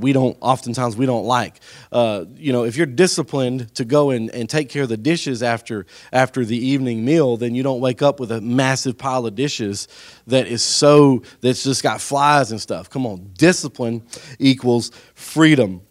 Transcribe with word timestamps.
we 0.00 0.12
don't 0.12 0.36
oftentimes 0.40 0.96
we 0.96 1.06
don't 1.06 1.24
like. 1.24 1.58
Uh, 1.90 2.24
you 2.36 2.52
know 2.52 2.62
if 2.62 2.76
you're 2.76 2.86
disciplined 2.86 3.74
to 3.74 3.84
go 3.84 4.10
and, 4.10 4.30
and 4.30 4.48
take 4.48 4.68
care 4.68 4.84
of 4.84 4.88
the 4.88 4.96
dishes 4.96 5.42
after 5.42 5.86
after 6.12 6.44
the 6.44 6.56
evening 6.56 7.04
meal 7.04 7.36
then 7.36 7.52
you 7.52 7.64
don't 7.64 7.80
wake 7.80 8.00
up 8.00 8.20
with 8.20 8.30
a 8.30 8.40
massive 8.40 8.96
pile 8.96 9.26
of 9.26 9.34
dishes 9.34 9.88
that 10.28 10.46
is 10.46 10.62
so 10.62 11.20
that's 11.40 11.64
just 11.64 11.82
got 11.82 12.00
flies 12.00 12.52
and 12.52 12.60
stuff. 12.60 12.88
Come 12.88 13.06
on 13.06 13.32
discipline 13.36 14.04
equals 14.38 14.92
freedom. 15.16 15.82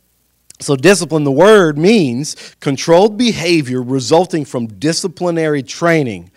So 0.61 0.77
discipline 0.77 1.25
the 1.25 1.31
word 1.33 1.77
means 1.77 2.55
controlled 2.61 3.17
behavior 3.17 3.83
resulting 3.83 4.45
from 4.45 4.67
disciplinary 4.67 5.63
training 5.63 6.31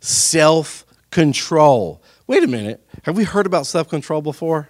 self-control. 0.00 2.02
Wait 2.26 2.44
a 2.44 2.48
minute. 2.48 2.86
Have 3.04 3.16
we 3.16 3.24
heard 3.24 3.46
about 3.46 3.64
self-control 3.64 4.20
before? 4.20 4.68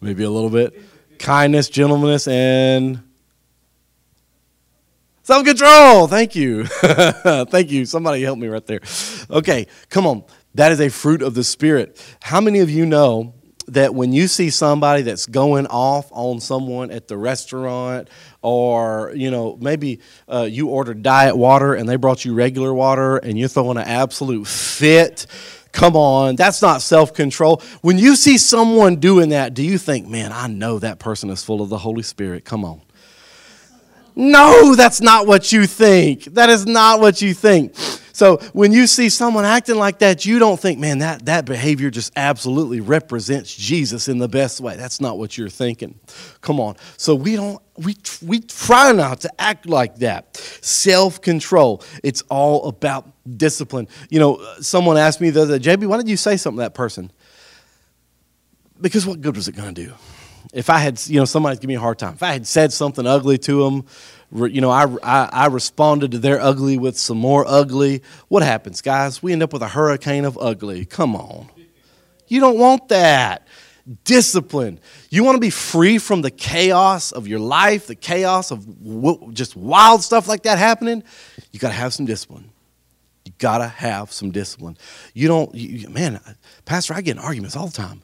Maybe 0.00 0.24
a 0.24 0.30
little 0.30 0.48
bit 0.48 0.74
kindness, 1.20 1.68
gentleness, 1.68 2.26
and 2.26 3.02
self 5.22 5.44
control. 5.44 6.08
Thank 6.08 6.34
you. 6.34 6.64
Thank 6.66 7.70
you. 7.70 7.84
Somebody 7.84 8.22
help 8.22 8.38
me 8.38 8.48
right 8.48 8.66
there. 8.66 8.80
Okay, 9.30 9.66
come 9.90 10.06
on. 10.06 10.24
That 10.54 10.72
is 10.72 10.80
a 10.80 10.88
fruit 10.88 11.22
of 11.22 11.34
the 11.34 11.44
Spirit. 11.44 12.02
How 12.20 12.40
many 12.40 12.58
of 12.58 12.70
you 12.70 12.86
know 12.86 13.34
that 13.68 13.94
when 13.94 14.12
you 14.12 14.26
see 14.26 14.50
somebody 14.50 15.02
that's 15.02 15.26
going 15.26 15.66
off 15.68 16.10
on 16.10 16.40
someone 16.40 16.90
at 16.90 17.06
the 17.06 17.16
restaurant 17.16 18.08
or 18.42 19.12
you 19.14 19.30
know 19.30 19.56
maybe 19.60 20.00
uh, 20.26 20.48
you 20.50 20.68
ordered 20.68 21.04
diet 21.04 21.36
water 21.36 21.74
and 21.74 21.88
they 21.88 21.94
brought 21.94 22.24
you 22.24 22.34
regular 22.34 22.74
water 22.74 23.18
and 23.18 23.38
you're 23.38 23.48
throwing 23.48 23.76
an 23.76 23.84
absolute 23.84 24.46
fit 24.46 25.26
Come 25.72 25.94
on, 25.96 26.36
that's 26.36 26.60
not 26.62 26.82
self 26.82 27.14
control. 27.14 27.62
When 27.80 27.96
you 27.98 28.16
see 28.16 28.38
someone 28.38 28.96
doing 28.96 29.28
that, 29.30 29.54
do 29.54 29.62
you 29.62 29.78
think, 29.78 30.08
man, 30.08 30.32
I 30.32 30.46
know 30.48 30.78
that 30.78 30.98
person 30.98 31.30
is 31.30 31.44
full 31.44 31.62
of 31.62 31.68
the 31.68 31.78
Holy 31.78 32.02
Spirit? 32.02 32.44
Come 32.44 32.64
on. 32.64 32.80
No, 34.16 34.74
that's 34.74 35.00
not 35.00 35.26
what 35.26 35.52
you 35.52 35.66
think. 35.66 36.24
That 36.24 36.50
is 36.50 36.66
not 36.66 37.00
what 37.00 37.22
you 37.22 37.32
think. 37.32 37.74
So 38.20 38.36
when 38.52 38.70
you 38.70 38.86
see 38.86 39.08
someone 39.08 39.46
acting 39.46 39.76
like 39.76 40.00
that, 40.00 40.26
you 40.26 40.38
don't 40.38 40.60
think, 40.60 40.78
man, 40.78 40.98
that, 40.98 41.24
that 41.24 41.46
behavior 41.46 41.88
just 41.88 42.12
absolutely 42.16 42.80
represents 42.80 43.56
Jesus 43.56 44.08
in 44.08 44.18
the 44.18 44.28
best 44.28 44.60
way. 44.60 44.76
That's 44.76 45.00
not 45.00 45.16
what 45.16 45.38
you're 45.38 45.48
thinking. 45.48 45.98
Come 46.42 46.60
on. 46.60 46.76
So 46.98 47.14
we 47.14 47.34
don't 47.34 47.62
we 47.78 47.96
we 48.20 48.40
try 48.40 48.92
not 48.92 49.22
to 49.22 49.40
act 49.40 49.64
like 49.64 49.96
that. 50.00 50.36
Self-control. 50.36 51.82
It's 52.04 52.20
all 52.28 52.68
about 52.68 53.08
discipline. 53.38 53.88
You 54.10 54.18
know, 54.20 54.46
someone 54.60 54.98
asked 54.98 55.22
me 55.22 55.30
the 55.30 55.40
other 55.40 55.58
day, 55.58 55.74
JB, 55.74 55.86
why 55.86 55.96
did 55.96 56.10
you 56.10 56.18
say 56.18 56.36
something 56.36 56.58
to 56.58 56.64
that 56.64 56.74
person? 56.74 57.10
Because 58.78 59.06
what 59.06 59.22
good 59.22 59.34
was 59.34 59.48
it 59.48 59.56
going 59.56 59.74
to 59.74 59.86
do? 59.86 59.94
If 60.52 60.68
I 60.68 60.76
had, 60.76 61.00
you 61.06 61.20
know, 61.20 61.24
somebody 61.24 61.56
give 61.56 61.68
me 61.68 61.76
a 61.76 61.80
hard 61.80 61.98
time. 61.98 62.14
If 62.14 62.22
I 62.22 62.32
had 62.32 62.46
said 62.46 62.70
something 62.70 63.06
ugly 63.06 63.38
to 63.38 63.64
them 63.64 63.86
you 64.32 64.60
know, 64.60 64.70
I, 64.70 64.84
I, 65.02 65.28
I, 65.32 65.46
responded 65.46 66.12
to 66.12 66.18
their 66.18 66.40
ugly 66.40 66.78
with 66.78 66.96
some 66.96 67.18
more 67.18 67.44
ugly. 67.46 68.02
What 68.28 68.42
happens, 68.42 68.80
guys? 68.80 69.22
We 69.22 69.32
end 69.32 69.42
up 69.42 69.52
with 69.52 69.62
a 69.62 69.68
hurricane 69.68 70.24
of 70.24 70.38
ugly. 70.40 70.84
Come 70.84 71.16
on. 71.16 71.48
You 72.28 72.38
don't 72.40 72.58
want 72.58 72.88
that. 72.90 73.46
Discipline. 74.04 74.78
You 75.08 75.24
want 75.24 75.34
to 75.34 75.40
be 75.40 75.50
free 75.50 75.98
from 75.98 76.22
the 76.22 76.30
chaos 76.30 77.10
of 77.10 77.26
your 77.26 77.40
life, 77.40 77.88
the 77.88 77.96
chaos 77.96 78.52
of 78.52 79.34
just 79.34 79.56
wild 79.56 80.02
stuff 80.02 80.28
like 80.28 80.44
that 80.44 80.58
happening? 80.58 81.02
You 81.50 81.58
got 81.58 81.68
to 81.68 81.74
have 81.74 81.92
some 81.92 82.06
discipline. 82.06 82.52
You 83.24 83.32
got 83.38 83.58
to 83.58 83.66
have 83.66 84.12
some 84.12 84.30
discipline. 84.30 84.76
You 85.12 85.26
don't, 85.26 85.52
you, 85.54 85.88
man, 85.88 86.20
Pastor, 86.66 86.94
I 86.94 87.00
get 87.00 87.16
in 87.16 87.18
arguments 87.18 87.56
all 87.56 87.66
the 87.66 87.76
time. 87.76 88.02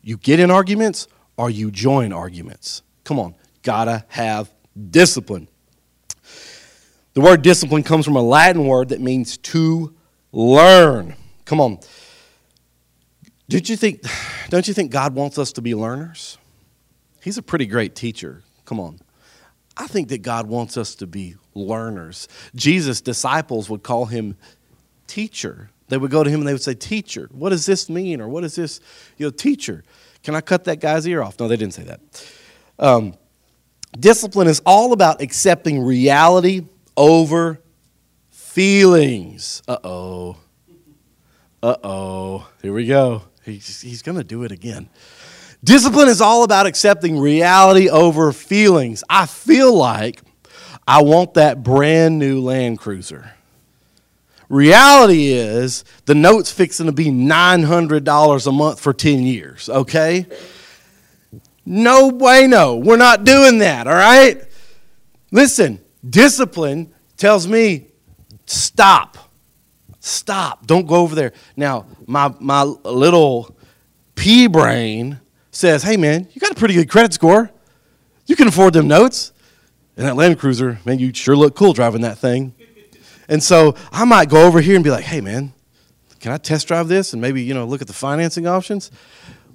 You 0.00 0.16
get 0.16 0.40
in 0.40 0.50
arguments 0.50 1.06
or 1.36 1.50
you 1.50 1.70
join 1.70 2.14
arguments. 2.14 2.82
Come 3.04 3.18
on 3.18 3.34
gotta 3.62 4.04
have 4.08 4.52
discipline. 4.90 5.48
The 7.14 7.20
word 7.20 7.42
discipline 7.42 7.82
comes 7.82 8.04
from 8.04 8.16
a 8.16 8.22
Latin 8.22 8.66
word 8.66 8.88
that 8.90 9.00
means 9.00 9.36
to 9.38 9.94
learn. 10.32 11.14
Come 11.44 11.60
on. 11.60 11.78
Did 13.48 13.68
you 13.68 13.76
think, 13.76 14.02
don't 14.48 14.66
you 14.66 14.72
think 14.72 14.90
God 14.90 15.14
wants 15.14 15.38
us 15.38 15.52
to 15.52 15.62
be 15.62 15.74
learners? 15.74 16.38
He's 17.22 17.36
a 17.36 17.42
pretty 17.42 17.66
great 17.66 17.94
teacher. 17.94 18.42
Come 18.64 18.80
on. 18.80 19.00
I 19.76 19.86
think 19.86 20.08
that 20.08 20.22
God 20.22 20.46
wants 20.46 20.76
us 20.76 20.94
to 20.96 21.06
be 21.06 21.36
learners. 21.54 22.28
Jesus' 22.54 23.00
disciples 23.00 23.68
would 23.68 23.82
call 23.82 24.06
him 24.06 24.36
teacher. 25.06 25.70
They 25.88 25.98
would 25.98 26.10
go 26.10 26.24
to 26.24 26.30
him 26.30 26.40
and 26.40 26.48
they 26.48 26.52
would 26.52 26.62
say, 26.62 26.74
Teacher, 26.74 27.28
what 27.32 27.50
does 27.50 27.66
this 27.66 27.90
mean? 27.90 28.20
Or 28.20 28.28
what 28.28 28.44
is 28.44 28.54
this, 28.54 28.80
you 29.18 29.26
know, 29.26 29.30
teacher? 29.30 29.84
Can 30.22 30.34
I 30.34 30.40
cut 30.40 30.64
that 30.64 30.80
guy's 30.80 31.06
ear 31.06 31.22
off? 31.22 31.38
No, 31.38 31.48
they 31.48 31.56
didn't 31.56 31.74
say 31.74 31.84
that. 31.84 32.00
Um, 32.78 33.14
Discipline 33.98 34.48
is 34.48 34.60
all 34.64 34.92
about 34.92 35.20
accepting 35.20 35.82
reality 35.82 36.62
over 36.96 37.60
feelings. 38.30 39.62
Uh 39.68 39.78
oh. 39.84 40.36
Uh 41.62 41.76
oh. 41.84 42.48
Here 42.62 42.72
we 42.72 42.86
go. 42.86 43.22
He's, 43.44 43.80
he's 43.80 44.02
going 44.02 44.18
to 44.18 44.24
do 44.24 44.44
it 44.44 44.52
again. 44.52 44.88
Discipline 45.64 46.08
is 46.08 46.20
all 46.20 46.42
about 46.42 46.66
accepting 46.66 47.18
reality 47.18 47.88
over 47.88 48.32
feelings. 48.32 49.04
I 49.08 49.26
feel 49.26 49.74
like 49.74 50.20
I 50.86 51.02
want 51.02 51.34
that 51.34 51.62
brand 51.62 52.18
new 52.18 52.40
Land 52.40 52.78
Cruiser. 52.78 53.32
Reality 54.48 55.28
is 55.28 55.84
the 56.04 56.14
note's 56.14 56.50
fixing 56.50 56.86
to 56.86 56.92
be 56.92 57.06
$900 57.06 58.46
a 58.46 58.52
month 58.52 58.80
for 58.80 58.92
10 58.92 59.22
years, 59.22 59.68
okay? 59.68 60.26
No 61.64 62.10
bueno. 62.10 62.76
We're 62.76 62.96
not 62.96 63.24
doing 63.24 63.58
that, 63.58 63.86
all 63.86 63.94
right? 63.94 64.42
Listen, 65.30 65.80
discipline 66.08 66.92
tells 67.16 67.46
me 67.46 67.88
stop. 68.46 69.16
Stop. 70.00 70.66
Don't 70.66 70.86
go 70.86 70.96
over 70.96 71.14
there. 71.14 71.32
Now, 71.56 71.86
my, 72.06 72.34
my 72.40 72.62
little 72.62 73.56
pea 74.14 74.48
brain 74.48 75.20
says, 75.50 75.82
hey, 75.82 75.96
man, 75.96 76.28
you 76.32 76.40
got 76.40 76.50
a 76.50 76.56
pretty 76.56 76.74
good 76.74 76.90
credit 76.90 77.12
score. 77.12 77.50
You 78.26 78.36
can 78.36 78.48
afford 78.48 78.72
them 78.72 78.88
notes. 78.88 79.32
And 79.96 80.06
that 80.06 80.16
Land 80.16 80.38
Cruiser, 80.38 80.78
man, 80.84 80.98
you 80.98 81.12
sure 81.12 81.36
look 81.36 81.54
cool 81.54 81.72
driving 81.72 82.00
that 82.00 82.18
thing. 82.18 82.54
And 83.28 83.42
so 83.42 83.76
I 83.92 84.04
might 84.04 84.28
go 84.28 84.46
over 84.46 84.60
here 84.60 84.74
and 84.74 84.82
be 84.82 84.90
like, 84.90 85.04
hey, 85.04 85.20
man, 85.20 85.52
can 86.18 86.32
I 86.32 86.38
test 86.38 86.68
drive 86.68 86.88
this 86.88 87.12
and 87.12 87.22
maybe, 87.22 87.42
you 87.42 87.54
know, 87.54 87.64
look 87.66 87.80
at 87.80 87.86
the 87.86 87.92
financing 87.92 88.46
options? 88.46 88.90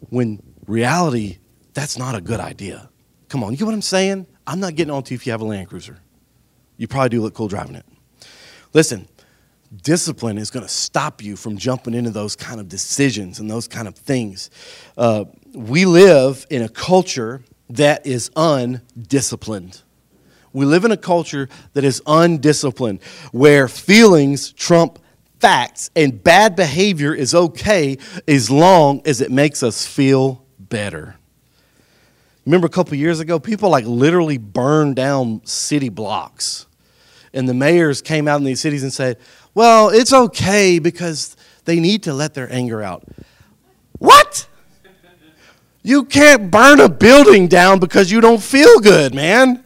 When 0.09 0.41
reality 0.68 1.39
that's 1.77 1.95
not 1.95 2.15
a 2.15 2.21
good 2.21 2.39
idea. 2.39 2.89
Come 3.29 3.43
on, 3.43 3.51
you 3.51 3.57
get 3.57 3.65
what 3.65 3.75
I'm 3.75 3.83
saying? 3.83 4.25
I'm 4.47 4.59
not 4.59 4.73
getting 4.73 4.91
on 4.91 5.03
to 5.03 5.13
you 5.13 5.15
if 5.15 5.27
you 5.27 5.31
have 5.31 5.41
a 5.41 5.45
Land 5.45 5.69
Cruiser. 5.69 5.99
You 6.75 6.88
probably 6.88 7.09
do 7.09 7.21
look 7.21 7.35
cool 7.35 7.47
driving 7.47 7.75
it. 7.75 7.85
Listen, 8.73 9.07
discipline 9.83 10.39
is 10.39 10.49
going 10.49 10.65
to 10.65 10.71
stop 10.71 11.21
you 11.21 11.35
from 11.35 11.55
jumping 11.55 11.93
into 11.93 12.09
those 12.09 12.35
kind 12.35 12.59
of 12.59 12.67
decisions 12.67 13.39
and 13.39 13.47
those 13.47 13.67
kind 13.67 13.88
of 13.88 13.95
things. 13.95 14.49
Uh, 14.97 15.25
we 15.53 15.85
live 15.85 16.47
in 16.49 16.63
a 16.63 16.69
culture 16.69 17.43
that 17.69 18.07
is 18.07 18.31
undisciplined. 18.35 19.83
We 20.53 20.65
live 20.65 20.83
in 20.83 20.91
a 20.91 20.97
culture 20.97 21.47
that 21.73 21.83
is 21.83 22.01
undisciplined, 22.07 23.03
where 23.31 23.67
feelings 23.67 24.51
trump 24.51 24.97
facts 25.39 25.91
and 25.95 26.23
bad 26.23 26.55
behavior 26.55 27.13
is 27.13 27.35
okay 27.35 27.99
as 28.27 28.49
long 28.49 29.03
as 29.05 29.21
it 29.21 29.29
makes 29.29 29.61
us 29.61 29.85
feel 29.85 30.44
better. 30.57 31.16
Remember 32.47 32.66
a 32.66 32.69
couple 32.69 32.96
years 32.96 33.19
ago, 33.19 33.40
people 33.40 33.69
like 33.69 33.84
literally 33.84 34.38
burned 34.38 34.96
down 34.96 35.41
city 35.44 35.90
blocks. 35.90 36.66
And 37.34 37.47
the 37.47 37.53
mayors 37.53 38.02
came 38.02 38.25
out 38.25 38.38
in 38.38 38.46
these 38.46 38.62
cities 38.62 38.84
and 38.84 38.94
said, 38.94 39.18
well, 39.53 39.90
it's 39.90 40.13
okay 40.13 40.80
because 40.80 41.36
they 41.66 41.81
need 41.81 42.03
to 42.03 42.13
let 42.13 42.36
their 42.36 42.50
anger 42.50 42.81
out. 42.81 43.03
What? 44.00 44.47
You 45.84 46.06
can't 46.06 46.50
burn 46.50 46.80
a 46.80 46.88
building 46.88 47.50
down 47.50 47.80
because 47.80 48.13
you 48.13 48.21
don't 48.21 48.42
feel 48.42 48.80
good, 48.80 49.13
man. 49.13 49.62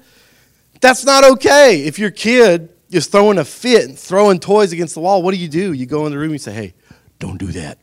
That's 0.80 1.06
not 1.06 1.24
okay. 1.34 1.84
If 1.84 2.00
your 2.00 2.10
kid 2.10 2.74
is 2.90 3.06
throwing 3.06 3.38
a 3.38 3.46
fit 3.46 3.90
and 3.90 3.98
throwing 3.98 4.40
toys 4.40 4.74
against 4.74 4.96
the 4.96 5.02
wall, 5.02 5.22
what 5.22 5.36
do 5.36 5.40
you 5.40 5.50
do? 5.50 5.74
You 5.74 5.86
go 5.86 6.08
in 6.08 6.12
the 6.12 6.18
room 6.18 6.32
and 6.32 6.34
you 6.34 6.40
say, 6.40 6.54
hey, 6.54 6.74
don't 7.20 7.38
do 7.38 7.52
that. 7.52 7.78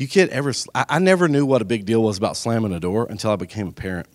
You 0.00 0.08
can't 0.08 0.30
ever, 0.30 0.54
I, 0.74 0.86
I 0.88 0.98
never 0.98 1.28
knew 1.28 1.44
what 1.44 1.60
a 1.60 1.64
big 1.66 1.84
deal 1.84 2.02
was 2.02 2.16
about 2.16 2.34
slamming 2.34 2.72
a 2.72 2.80
door 2.80 3.06
until 3.10 3.32
I 3.32 3.36
became 3.36 3.68
a 3.68 3.72
parent. 3.72 4.06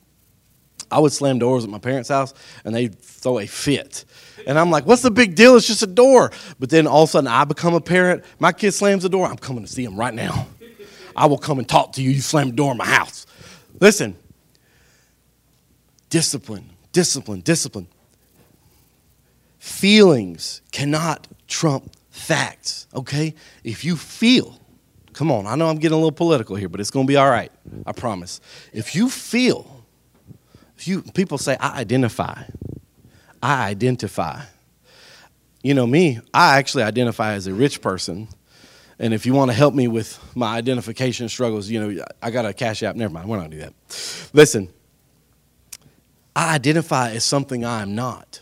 I 0.89 0.97
would 0.97 1.11
slam 1.11 1.37
doors 1.37 1.63
at 1.63 1.69
my 1.69 1.77
parents' 1.77 2.09
house 2.09 2.33
and 2.63 2.73
they'd 2.73 2.97
throw 2.99 3.37
a 3.37 3.45
fit. 3.45 4.03
And 4.47 4.57
I'm 4.57 4.71
like, 4.71 4.87
what's 4.87 5.03
the 5.03 5.11
big 5.11 5.35
deal? 5.35 5.55
It's 5.55 5.67
just 5.67 5.83
a 5.83 5.87
door. 5.87 6.31
But 6.57 6.71
then 6.71 6.87
all 6.87 7.03
of 7.03 7.09
a 7.09 7.11
sudden 7.11 7.27
I 7.27 7.45
become 7.45 7.75
a 7.75 7.81
parent. 7.81 8.23
My 8.39 8.51
kid 8.51 8.71
slams 8.71 9.03
the 9.03 9.09
door. 9.09 9.27
I'm 9.27 9.37
coming 9.37 9.63
to 9.63 9.71
see 9.71 9.83
him 9.83 9.95
right 9.95 10.13
now. 10.13 10.47
I 11.15 11.27
will 11.27 11.37
come 11.37 11.59
and 11.59 11.69
talk 11.69 11.93
to 11.93 12.01
you. 12.01 12.09
You 12.09 12.21
slam 12.21 12.49
the 12.49 12.55
door 12.55 12.71
in 12.71 12.77
my 12.77 12.87
house. 12.87 13.27
Listen, 13.79 14.17
discipline, 16.09 16.71
discipline, 16.93 17.41
discipline. 17.41 17.87
Feelings 19.59 20.63
cannot 20.71 21.27
trump 21.47 21.95
facts, 22.09 22.87
okay? 22.95 23.35
If 23.63 23.85
you 23.85 23.95
feel 23.95 24.59
Come 25.15 25.31
on, 25.31 25.47
I 25.47 25.55
know 25.55 25.69
I'm 25.69 25.77
getting 25.77 25.93
a 25.93 25.97
little 25.97 26.11
political 26.11 26.57
here, 26.57 26.67
but 26.67 26.81
it's 26.81 26.91
going 26.91 27.07
to 27.07 27.07
be 27.07 27.15
all 27.15 27.29
right. 27.29 27.49
I 27.85 27.93
promise. 27.93 28.41
If 28.73 28.95
you 28.95 29.09
feel, 29.09 29.85
if 30.77 30.89
you 30.89 31.03
people 31.03 31.37
say 31.37 31.55
I 31.57 31.79
identify, 31.79 32.43
I 33.41 33.69
identify. 33.69 34.41
You 35.63 35.73
know 35.73 35.87
me, 35.87 36.19
I 36.33 36.57
actually 36.57 36.83
identify 36.83 37.31
as 37.31 37.47
a 37.47 37.53
rich 37.53 37.81
person. 37.81 38.27
And 38.99 39.13
if 39.13 39.25
you 39.25 39.33
want 39.33 39.51
to 39.51 39.55
help 39.55 39.73
me 39.73 39.87
with 39.87 40.19
my 40.35 40.57
identification 40.57 41.29
struggles, 41.29 41.69
you 41.69 41.79
know, 41.79 42.03
I 42.21 42.29
got 42.29 42.45
a 42.45 42.53
cash 42.53 42.83
app. 42.83 42.97
Never 42.97 43.13
mind, 43.13 43.29
we're 43.29 43.37
not 43.37 43.49
going 43.49 43.51
to 43.51 43.57
do 43.57 43.63
that. 43.63 44.29
Listen, 44.33 44.67
I 46.35 46.55
identify 46.55 47.11
as 47.11 47.23
something 47.23 47.63
I 47.63 47.81
am 47.81 47.95
not, 47.95 48.41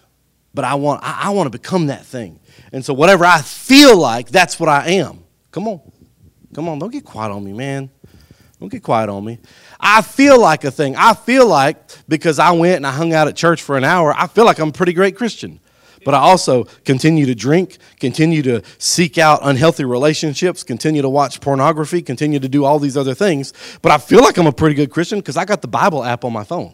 but 0.56 0.66
I 0.66 0.74
want, 0.74 1.04
I, 1.04 1.26
I 1.26 1.30
want 1.30 1.46
to 1.46 1.52
become 1.52 1.86
that 1.88 2.04
thing. 2.04 2.40
And 2.72 2.84
so 2.84 2.96
whatever 2.96 3.26
I 3.26 3.44
feel 3.44 3.96
like, 3.96 4.30
that's 4.30 4.60
what 4.60 4.70
I 4.70 4.88
am. 4.94 5.24
Come 5.52 5.68
on. 5.68 5.93
Come 6.54 6.70
on, 6.70 6.80
don't 6.80 6.92
get 6.92 7.04
quiet 7.04 7.32
on 7.32 7.44
me, 7.44 7.54
man. 7.54 7.90
Don't 8.60 8.70
get 8.70 8.84
quiet 8.84 9.10
on 9.10 9.26
me. 9.26 9.40
I 9.80 10.02
feel 10.02 10.40
like 10.40 10.64
a 10.64 10.72
thing. 10.72 10.96
I 10.96 11.14
feel 11.14 11.46
like 11.48 11.78
because 12.08 12.40
I 12.40 12.52
went 12.52 12.78
and 12.78 12.88
I 12.88 12.92
hung 12.92 13.14
out 13.14 13.28
at 13.28 13.36
church 13.36 13.62
for 13.62 13.76
an 13.76 13.84
hour, 13.84 14.14
I 14.16 14.28
feel 14.28 14.46
like 14.46 14.60
I'm 14.60 14.70
a 14.70 14.74
pretty 14.74 14.94
great 14.94 15.18
Christian. 15.18 15.60
But 16.06 16.14
I 16.14 16.20
also 16.20 16.66
continue 16.86 17.26
to 17.26 17.36
drink, 17.36 17.78
continue 18.00 18.42
to 18.44 18.62
seek 18.78 19.18
out 19.18 19.40
unhealthy 19.44 19.86
relationships, 19.86 20.64
continue 20.64 21.02
to 21.02 21.10
watch 21.10 21.42
pornography, 21.42 22.02
continue 22.02 22.40
to 22.40 22.50
do 22.50 22.66
all 22.66 22.80
these 22.80 22.98
other 22.98 23.14
things. 23.14 23.54
But 23.82 23.92
I 23.92 23.98
feel 23.98 24.22
like 24.22 24.38
I'm 24.38 24.48
a 24.48 24.52
pretty 24.52 24.76
good 24.76 24.92
Christian 24.92 25.20
because 25.20 25.38
I 25.38 25.46
got 25.46 25.62
the 25.62 25.68
Bible 25.68 26.04
app 26.04 26.26
on 26.26 26.34
my 26.34 26.44
phone. 26.44 26.74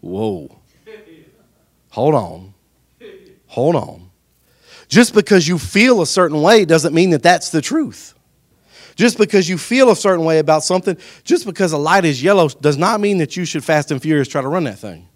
Whoa. 0.00 0.60
Hold 1.90 2.14
on. 2.14 2.54
Hold 3.46 3.76
on. 3.76 4.10
Just 4.88 5.14
because 5.14 5.46
you 5.46 5.58
feel 5.58 6.02
a 6.02 6.06
certain 6.06 6.42
way 6.42 6.64
doesn't 6.64 6.94
mean 6.94 7.10
that 7.10 7.22
that's 7.22 7.50
the 7.50 7.62
truth. 7.62 8.13
Just 8.96 9.18
because 9.18 9.48
you 9.48 9.58
feel 9.58 9.90
a 9.90 9.96
certain 9.96 10.24
way 10.24 10.38
about 10.38 10.62
something, 10.62 10.96
just 11.24 11.46
because 11.46 11.72
a 11.72 11.78
light 11.78 12.04
is 12.04 12.22
yellow, 12.22 12.48
does 12.48 12.76
not 12.76 13.00
mean 13.00 13.18
that 13.18 13.36
you 13.36 13.44
should 13.44 13.64
fast 13.64 13.90
and 13.90 14.00
furious 14.00 14.28
try 14.28 14.40
to 14.40 14.48
run 14.48 14.64
that 14.64 14.78
thing. 14.78 15.08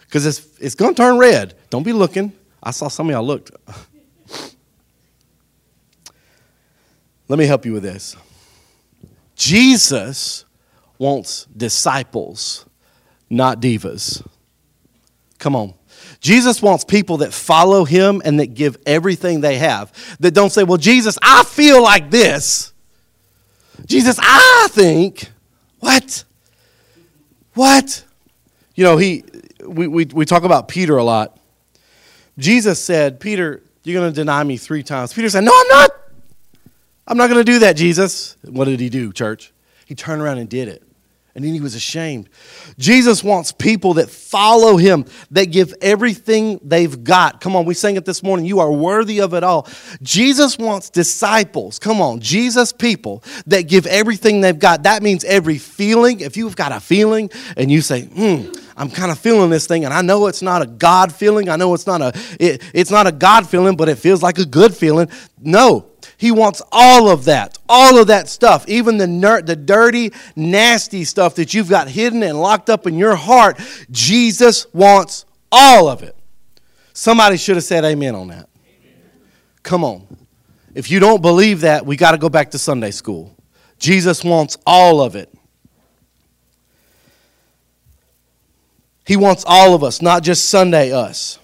Because 0.00 0.26
it's, 0.26 0.46
it's 0.58 0.74
going 0.74 0.94
to 0.94 0.96
turn 0.96 1.18
red. 1.18 1.54
Don't 1.70 1.84
be 1.84 1.92
looking. 1.92 2.32
I 2.62 2.70
saw 2.72 2.88
some 2.88 3.08
of 3.08 3.12
y'all 3.12 3.24
looked. 3.24 3.50
Let 7.28 7.38
me 7.38 7.46
help 7.46 7.66
you 7.66 7.72
with 7.74 7.82
this. 7.82 8.16
Jesus 9.36 10.44
wants 10.98 11.46
disciples, 11.56 12.66
not 13.30 13.60
divas. 13.60 14.26
Come 15.38 15.54
on. 15.54 15.74
Jesus 16.20 16.60
wants 16.60 16.84
people 16.84 17.18
that 17.18 17.32
follow 17.32 17.84
him 17.84 18.20
and 18.24 18.40
that 18.40 18.54
give 18.54 18.76
everything 18.86 19.40
they 19.40 19.58
have. 19.58 19.92
That 20.18 20.32
don't 20.32 20.50
say, 20.50 20.64
Well, 20.64 20.78
Jesus, 20.78 21.18
I 21.22 21.44
feel 21.44 21.82
like 21.82 22.10
this. 22.10 22.72
Jesus, 23.86 24.18
I 24.20 24.68
think. 24.70 25.30
What? 25.80 26.24
What? 27.54 28.04
You 28.74 28.84
know, 28.84 28.96
he 28.96 29.24
we, 29.64 29.86
we, 29.86 30.04
we 30.06 30.24
talk 30.24 30.44
about 30.44 30.68
Peter 30.68 30.96
a 30.96 31.04
lot. 31.04 31.38
Jesus 32.38 32.82
said, 32.82 33.20
Peter, 33.20 33.62
you're 33.82 34.00
going 34.00 34.12
to 34.12 34.14
deny 34.14 34.42
me 34.44 34.56
three 34.56 34.82
times. 34.82 35.12
Peter 35.12 35.28
said, 35.28 35.44
No, 35.44 35.52
I'm 35.54 35.68
not. 35.68 35.90
I'm 37.06 37.16
not 37.16 37.28
going 37.28 37.44
to 37.44 37.52
do 37.52 37.60
that, 37.60 37.72
Jesus. 37.74 38.36
What 38.42 38.66
did 38.66 38.80
he 38.80 38.90
do, 38.90 39.12
church? 39.12 39.52
He 39.86 39.94
turned 39.94 40.20
around 40.20 40.38
and 40.38 40.48
did 40.48 40.68
it 40.68 40.82
and 41.38 41.46
then 41.46 41.54
he 41.54 41.60
was 41.60 41.76
ashamed. 41.76 42.28
Jesus 42.78 43.22
wants 43.22 43.52
people 43.52 43.94
that 43.94 44.10
follow 44.10 44.76
him, 44.76 45.04
that 45.30 45.52
give 45.52 45.72
everything 45.80 46.58
they've 46.64 47.04
got. 47.04 47.40
Come 47.40 47.54
on, 47.54 47.64
we 47.64 47.74
sang 47.74 47.94
it 47.94 48.04
this 48.04 48.24
morning. 48.24 48.44
You 48.44 48.58
are 48.58 48.72
worthy 48.72 49.20
of 49.20 49.34
it 49.34 49.44
all. 49.44 49.68
Jesus 50.02 50.58
wants 50.58 50.90
disciples. 50.90 51.78
Come 51.78 52.00
on, 52.00 52.18
Jesus 52.18 52.72
people 52.72 53.22
that 53.46 53.68
give 53.68 53.86
everything 53.86 54.40
they've 54.40 54.58
got. 54.58 54.82
That 54.82 55.00
means 55.00 55.22
every 55.22 55.58
feeling. 55.58 56.18
If 56.18 56.36
you've 56.36 56.56
got 56.56 56.72
a 56.72 56.80
feeling 56.80 57.30
and 57.56 57.70
you 57.70 57.82
say, 57.82 58.06
hmm, 58.06 58.50
I'm 58.76 58.90
kind 58.90 59.12
of 59.12 59.18
feeling 59.20 59.48
this 59.48 59.68
thing, 59.68 59.84
and 59.84 59.94
I 59.94 60.02
know 60.02 60.26
it's 60.26 60.42
not 60.42 60.62
a 60.62 60.66
God 60.66 61.14
feeling. 61.14 61.48
I 61.48 61.54
know 61.54 61.72
it's 61.72 61.86
not 61.86 62.02
a 62.02 62.12
it, 62.40 62.64
it's 62.74 62.90
not 62.90 63.06
a 63.06 63.12
God 63.12 63.48
feeling, 63.48 63.76
but 63.76 63.88
it 63.88 63.94
feels 63.94 64.24
like 64.24 64.38
a 64.38 64.44
good 64.44 64.74
feeling. 64.74 65.08
No, 65.40 65.86
he 66.18 66.32
wants 66.32 66.60
all 66.72 67.08
of 67.08 67.26
that, 67.26 67.56
all 67.68 67.96
of 67.96 68.08
that 68.08 68.28
stuff, 68.28 68.68
even 68.68 68.98
the, 68.98 69.06
ner- 69.06 69.40
the 69.40 69.54
dirty, 69.54 70.12
nasty 70.34 71.04
stuff 71.04 71.36
that 71.36 71.54
you've 71.54 71.70
got 71.70 71.88
hidden 71.88 72.24
and 72.24 72.40
locked 72.40 72.68
up 72.68 72.88
in 72.88 72.98
your 72.98 73.14
heart. 73.14 73.56
Jesus 73.88 74.66
wants 74.74 75.24
all 75.52 75.88
of 75.88 76.02
it. 76.02 76.16
Somebody 76.92 77.36
should 77.36 77.54
have 77.54 77.64
said 77.64 77.84
amen 77.84 78.16
on 78.16 78.28
that. 78.28 78.48
Come 79.62 79.84
on. 79.84 80.08
If 80.74 80.90
you 80.90 80.98
don't 80.98 81.22
believe 81.22 81.60
that, 81.60 81.86
we 81.86 81.96
got 81.96 82.10
to 82.10 82.18
go 82.18 82.28
back 82.28 82.50
to 82.50 82.58
Sunday 82.58 82.90
school. 82.90 83.36
Jesus 83.78 84.24
wants 84.24 84.58
all 84.66 85.00
of 85.00 85.14
it. 85.14 85.32
He 89.06 89.16
wants 89.16 89.44
all 89.46 89.72
of 89.72 89.84
us, 89.84 90.02
not 90.02 90.24
just 90.24 90.48
Sunday 90.48 90.90
us. 90.90 91.38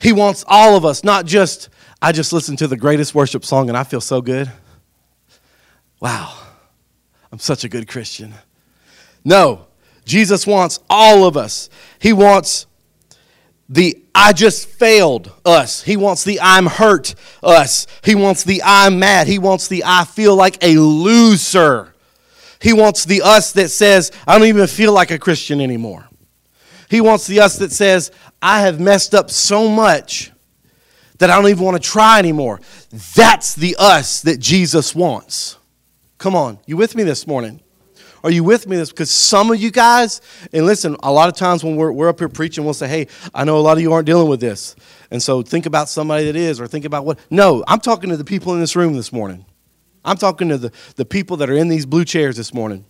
He 0.00 0.12
wants 0.12 0.44
all 0.48 0.76
of 0.76 0.84
us, 0.84 1.04
not 1.04 1.24
just 1.24 1.68
I 2.00 2.12
just 2.12 2.32
listened 2.32 2.58
to 2.58 2.68
the 2.68 2.76
greatest 2.76 3.14
worship 3.14 3.44
song 3.44 3.68
and 3.68 3.76
I 3.76 3.84
feel 3.84 4.00
so 4.00 4.20
good. 4.20 4.50
Wow, 6.00 6.32
I'm 7.32 7.40
such 7.40 7.64
a 7.64 7.68
good 7.68 7.88
Christian. 7.88 8.34
No, 9.24 9.66
Jesus 10.04 10.46
wants 10.46 10.78
all 10.88 11.24
of 11.24 11.36
us. 11.36 11.68
He 11.98 12.12
wants 12.12 12.66
the 13.68 14.02
I 14.14 14.32
just 14.32 14.68
failed 14.68 15.32
us. 15.44 15.82
He 15.82 15.96
wants 15.96 16.24
the 16.24 16.40
I'm 16.40 16.66
hurt 16.66 17.14
us. 17.42 17.86
He 18.04 18.14
wants 18.14 18.44
the 18.44 18.62
I'm 18.64 18.98
mad. 18.98 19.26
He 19.26 19.38
wants 19.38 19.68
the 19.68 19.82
I 19.84 20.04
feel 20.04 20.36
like 20.36 20.62
a 20.62 20.78
loser. 20.78 21.94
He 22.60 22.72
wants 22.72 23.04
the 23.04 23.22
us 23.22 23.52
that 23.52 23.68
says, 23.68 24.10
I 24.26 24.38
don't 24.38 24.48
even 24.48 24.66
feel 24.66 24.92
like 24.92 25.10
a 25.10 25.18
Christian 25.18 25.60
anymore. 25.60 26.08
He 26.88 27.00
wants 27.00 27.26
the 27.26 27.40
us 27.40 27.58
that 27.58 27.70
says, 27.70 28.10
I 28.40 28.60
have 28.62 28.80
messed 28.80 29.14
up 29.14 29.30
so 29.30 29.68
much 29.68 30.32
that 31.18 31.30
I 31.30 31.36
don't 31.36 31.50
even 31.50 31.64
want 31.64 31.82
to 31.82 31.88
try 31.88 32.18
anymore. 32.18 32.60
That's 33.14 33.54
the 33.54 33.76
us 33.78 34.22
that 34.22 34.38
Jesus 34.38 34.94
wants. 34.94 35.56
Come 36.18 36.34
on, 36.34 36.58
you 36.66 36.76
with 36.76 36.96
me 36.96 37.02
this 37.02 37.26
morning? 37.26 37.60
Are 38.24 38.30
you 38.30 38.42
with 38.42 38.66
me 38.66 38.76
this? 38.76 38.90
Because 38.90 39.10
some 39.10 39.50
of 39.52 39.60
you 39.60 39.70
guys, 39.70 40.20
and 40.52 40.66
listen, 40.66 40.96
a 41.02 41.12
lot 41.12 41.28
of 41.28 41.36
times 41.36 41.62
when 41.62 41.76
we're, 41.76 41.92
we're 41.92 42.08
up 42.08 42.18
here 42.18 42.28
preaching, 42.28 42.64
we'll 42.64 42.74
say, 42.74 42.88
hey, 42.88 43.06
I 43.32 43.44
know 43.44 43.58
a 43.58 43.60
lot 43.60 43.76
of 43.76 43.82
you 43.82 43.92
aren't 43.92 44.06
dealing 44.06 44.28
with 44.28 44.40
this. 44.40 44.74
And 45.10 45.22
so 45.22 45.42
think 45.42 45.66
about 45.66 45.88
somebody 45.88 46.24
that 46.24 46.34
is, 46.34 46.60
or 46.60 46.66
think 46.66 46.84
about 46.84 47.04
what. 47.04 47.18
No, 47.30 47.62
I'm 47.68 47.80
talking 47.80 48.10
to 48.10 48.16
the 48.16 48.24
people 48.24 48.54
in 48.54 48.60
this 48.60 48.74
room 48.74 48.94
this 48.94 49.12
morning. 49.12 49.44
I'm 50.04 50.16
talking 50.16 50.48
to 50.48 50.58
the, 50.58 50.72
the 50.96 51.04
people 51.04 51.36
that 51.38 51.48
are 51.48 51.56
in 51.56 51.68
these 51.68 51.86
blue 51.86 52.04
chairs 52.04 52.36
this 52.36 52.52
morning 52.52 52.84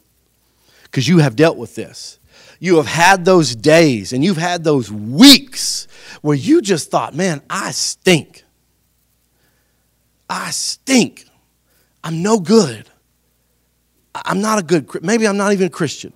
because 0.85 1.07
you 1.07 1.19
have 1.19 1.37
dealt 1.37 1.59
with 1.59 1.75
this. 1.75 2.19
You 2.59 2.77
have 2.77 2.87
had 2.87 3.25
those 3.25 3.55
days 3.55 4.12
and 4.12 4.25
you've 4.25 4.37
had 4.37 4.65
those 4.65 4.91
weeks 4.91 5.87
where 6.23 6.37
you 6.37 6.61
just 6.61 6.91
thought, 6.91 7.15
man, 7.15 7.41
I 7.49 7.71
stink. 7.71 8.45
I 10.29 10.50
stink. 10.50 11.27
I'm 12.03 12.23
no 12.23 12.41
good. 12.41 12.88
I'm 14.15 14.41
not 14.41 14.59
a 14.59 14.62
good, 14.62 15.03
maybe 15.03 15.27
I'm 15.27 15.37
not 15.37 15.53
even 15.53 15.69
a 15.69 15.71
Christian. 15.71 16.12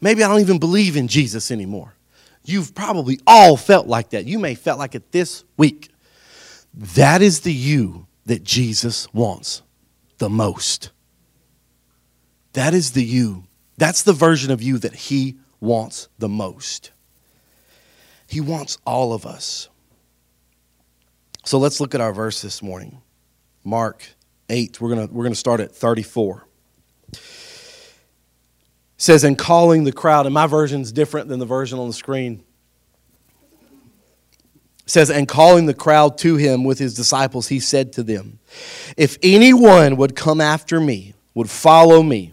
Maybe 0.00 0.22
I 0.22 0.28
don't 0.28 0.40
even 0.40 0.58
believe 0.58 0.96
in 0.96 1.08
Jesus 1.08 1.50
anymore. 1.50 1.94
You've 2.44 2.74
probably 2.74 3.20
all 3.26 3.56
felt 3.56 3.86
like 3.86 4.10
that. 4.10 4.24
You 4.24 4.38
may 4.38 4.50
have 4.50 4.60
felt 4.60 4.78
like 4.78 4.94
it 4.94 5.12
this 5.12 5.44
week. 5.56 5.90
That 6.74 7.22
is 7.22 7.40
the 7.40 7.52
you 7.52 8.06
that 8.26 8.44
Jesus 8.44 9.12
wants 9.12 9.62
the 10.18 10.28
most. 10.28 10.90
That 12.52 12.74
is 12.74 12.92
the 12.92 13.04
you. 13.04 13.44
That's 13.78 14.02
the 14.02 14.12
version 14.12 14.50
of 14.50 14.62
you 14.62 14.78
that 14.78 14.94
he 14.94 15.36
wants 15.60 16.08
the 16.18 16.28
most. 16.28 16.92
He 18.26 18.40
wants 18.40 18.78
all 18.84 19.12
of 19.12 19.24
us. 19.24 19.68
So 21.44 21.58
let's 21.58 21.80
look 21.80 21.94
at 21.94 22.00
our 22.00 22.12
verse 22.12 22.42
this 22.42 22.62
morning. 22.62 23.00
Mark 23.62 24.04
8. 24.48 24.80
We're 24.80 24.94
going 24.94 25.12
we're 25.12 25.22
going 25.22 25.32
to 25.32 25.38
start 25.38 25.60
at 25.60 25.74
34. 25.74 26.46
It 27.12 29.02
says, 29.02 29.24
and 29.24 29.36
calling 29.36 29.84
the 29.84 29.92
crowd, 29.92 30.26
and 30.26 30.34
my 30.34 30.46
version 30.46 30.80
is 30.80 30.90
different 30.90 31.28
than 31.28 31.38
the 31.38 31.46
version 31.46 31.78
on 31.78 31.86
the 31.86 31.92
screen. 31.92 32.42
It 34.86 34.90
says, 34.90 35.10
and 35.10 35.28
calling 35.28 35.66
the 35.66 35.74
crowd 35.74 36.16
to 36.18 36.36
him 36.36 36.64
with 36.64 36.78
his 36.78 36.94
disciples, 36.94 37.48
he 37.48 37.60
said 37.60 37.92
to 37.94 38.02
them, 38.02 38.38
If 38.96 39.18
anyone 39.22 39.96
would 39.96 40.16
come 40.16 40.40
after 40.40 40.80
me, 40.80 41.14
would 41.34 41.50
follow 41.50 42.02
me, 42.02 42.32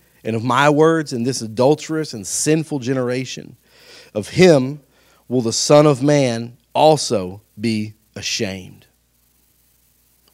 and 0.23 0.35
of 0.35 0.43
my 0.43 0.69
words 0.69 1.13
in 1.13 1.23
this 1.23 1.41
adulterous 1.41 2.13
and 2.13 2.25
sinful 2.25 2.79
generation, 2.79 3.57
of 4.13 4.29
him 4.29 4.81
will 5.27 5.41
the 5.41 5.53
Son 5.53 5.85
of 5.85 6.03
Man 6.03 6.57
also 6.73 7.41
be 7.59 7.93
ashamed 8.15 8.85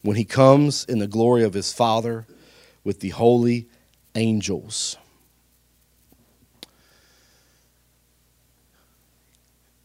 when 0.02 0.16
he 0.16 0.24
comes 0.24 0.84
in 0.84 0.98
the 0.98 1.06
glory 1.06 1.42
of 1.42 1.54
his 1.54 1.72
Father 1.72 2.26
with 2.84 3.00
the 3.00 3.10
holy 3.10 3.68
angels. 4.14 4.96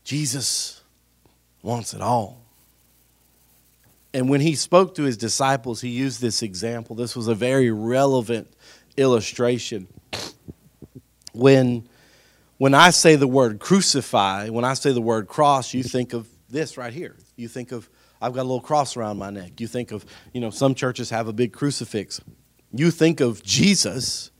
Jesus 0.03 0.81
wants 1.61 1.93
it 1.93 2.01
all. 2.01 2.41
And 4.13 4.29
when 4.29 4.41
he 4.41 4.53
spoke 4.53 4.95
to 4.95 5.03
his 5.03 5.17
disciples, 5.17 5.81
he 5.81 5.89
used 5.89 6.21
this 6.21 6.43
example. 6.43 6.95
This 6.95 7.15
was 7.15 7.27
a 7.27 7.35
very 7.35 7.71
relevant 7.71 8.47
illustration. 8.95 9.87
When, 11.33 11.87
when 12.57 12.73
I 12.73 12.91
say 12.91 13.15
the 13.15 13.27
word 13.27 13.59
crucify, 13.59 14.49
when 14.49 14.63
I 14.63 14.73
say 14.73 14.91
the 14.91 15.01
word 15.01 15.27
cross, 15.27 15.73
you 15.73 15.83
think 15.83 16.13
of 16.13 16.27
this 16.49 16.77
right 16.77 16.93
here. 16.93 17.15
You 17.35 17.47
think 17.47 17.71
of, 17.71 17.89
I've 18.21 18.33
got 18.33 18.41
a 18.41 18.43
little 18.43 18.61
cross 18.61 18.95
around 18.95 19.17
my 19.17 19.29
neck. 19.29 19.59
You 19.59 19.67
think 19.67 19.91
of, 19.91 20.05
you 20.33 20.39
know, 20.39 20.49
some 20.49 20.75
churches 20.75 21.09
have 21.09 21.27
a 21.27 21.33
big 21.33 21.51
crucifix. 21.51 22.21
You 22.71 22.91
think 22.91 23.19
of 23.19 23.43
Jesus 23.43 24.31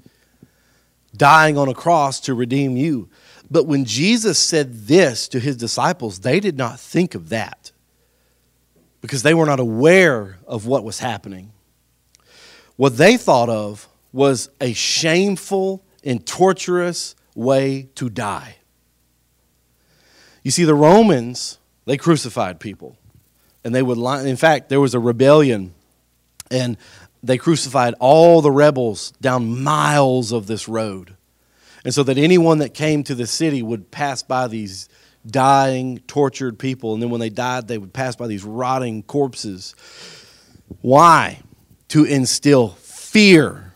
dying 1.16 1.58
on 1.58 1.68
a 1.68 1.74
cross 1.74 2.20
to 2.22 2.34
redeem 2.34 2.78
you. 2.78 3.10
But 3.52 3.68
when 3.68 3.86
Jesus 3.86 4.40
said 4.40 4.88
this 4.88 5.28
to 5.28 5.40
his 5.40 5.58
disciples, 5.58 6.20
they 6.20 6.40
did 6.40 6.58
not 6.58 6.80
think 6.80 7.14
of 7.14 7.30
that 7.30 7.72
because 9.02 9.22
they 9.22 9.34
were 9.34 9.46
not 9.46 9.60
aware 9.60 10.40
of 10.48 10.66
what 10.66 10.84
was 10.84 11.00
happening. 11.00 11.52
What 12.78 12.98
they 12.98 13.18
thought 13.18 13.50
of 13.50 13.88
was 14.12 14.50
a 14.62 14.74
shameful 14.74 15.84
and 16.04 16.26
torturous 16.26 17.16
way 17.36 17.90
to 17.96 18.10
die. 18.10 18.58
You 20.44 20.52
see, 20.52 20.66
the 20.66 20.76
Romans, 20.76 21.60
they 21.86 21.98
crucified 21.98 22.60
people. 22.60 22.98
And 23.64 23.74
they 23.74 23.82
would 23.82 23.98
line, 23.98 24.28
in 24.28 24.36
fact, 24.36 24.68
there 24.68 24.82
was 24.82 24.94
a 24.94 25.00
rebellion, 25.00 25.74
and 26.52 26.78
they 27.24 27.38
crucified 27.38 27.94
all 28.00 28.42
the 28.42 28.52
rebels 28.52 29.12
down 29.22 29.64
miles 29.64 30.34
of 30.34 30.48
this 30.48 30.68
road. 30.68 31.16
And 31.86 31.94
so 31.94 32.04
that 32.04 32.18
anyone 32.18 32.58
that 32.58 32.74
came 32.74 33.04
to 33.06 33.16
the 33.16 33.28
city 33.28 33.62
would 33.62 33.90
pass 33.90 34.22
by 34.22 34.48
these 34.48 34.90
dying, 35.26 36.00
tortured 36.08 36.60
people. 36.60 36.94
And 36.94 37.02
then 37.02 37.10
when 37.10 37.22
they 37.22 37.30
died, 37.30 37.68
they 37.68 37.78
would 37.78 37.94
pass 37.94 38.16
by 38.16 38.28
these 38.28 38.44
rotting 38.44 39.04
corpses. 39.04 39.76
Why? 40.82 41.40
To 41.90 42.04
instill 42.04 42.70
fear 42.70 43.73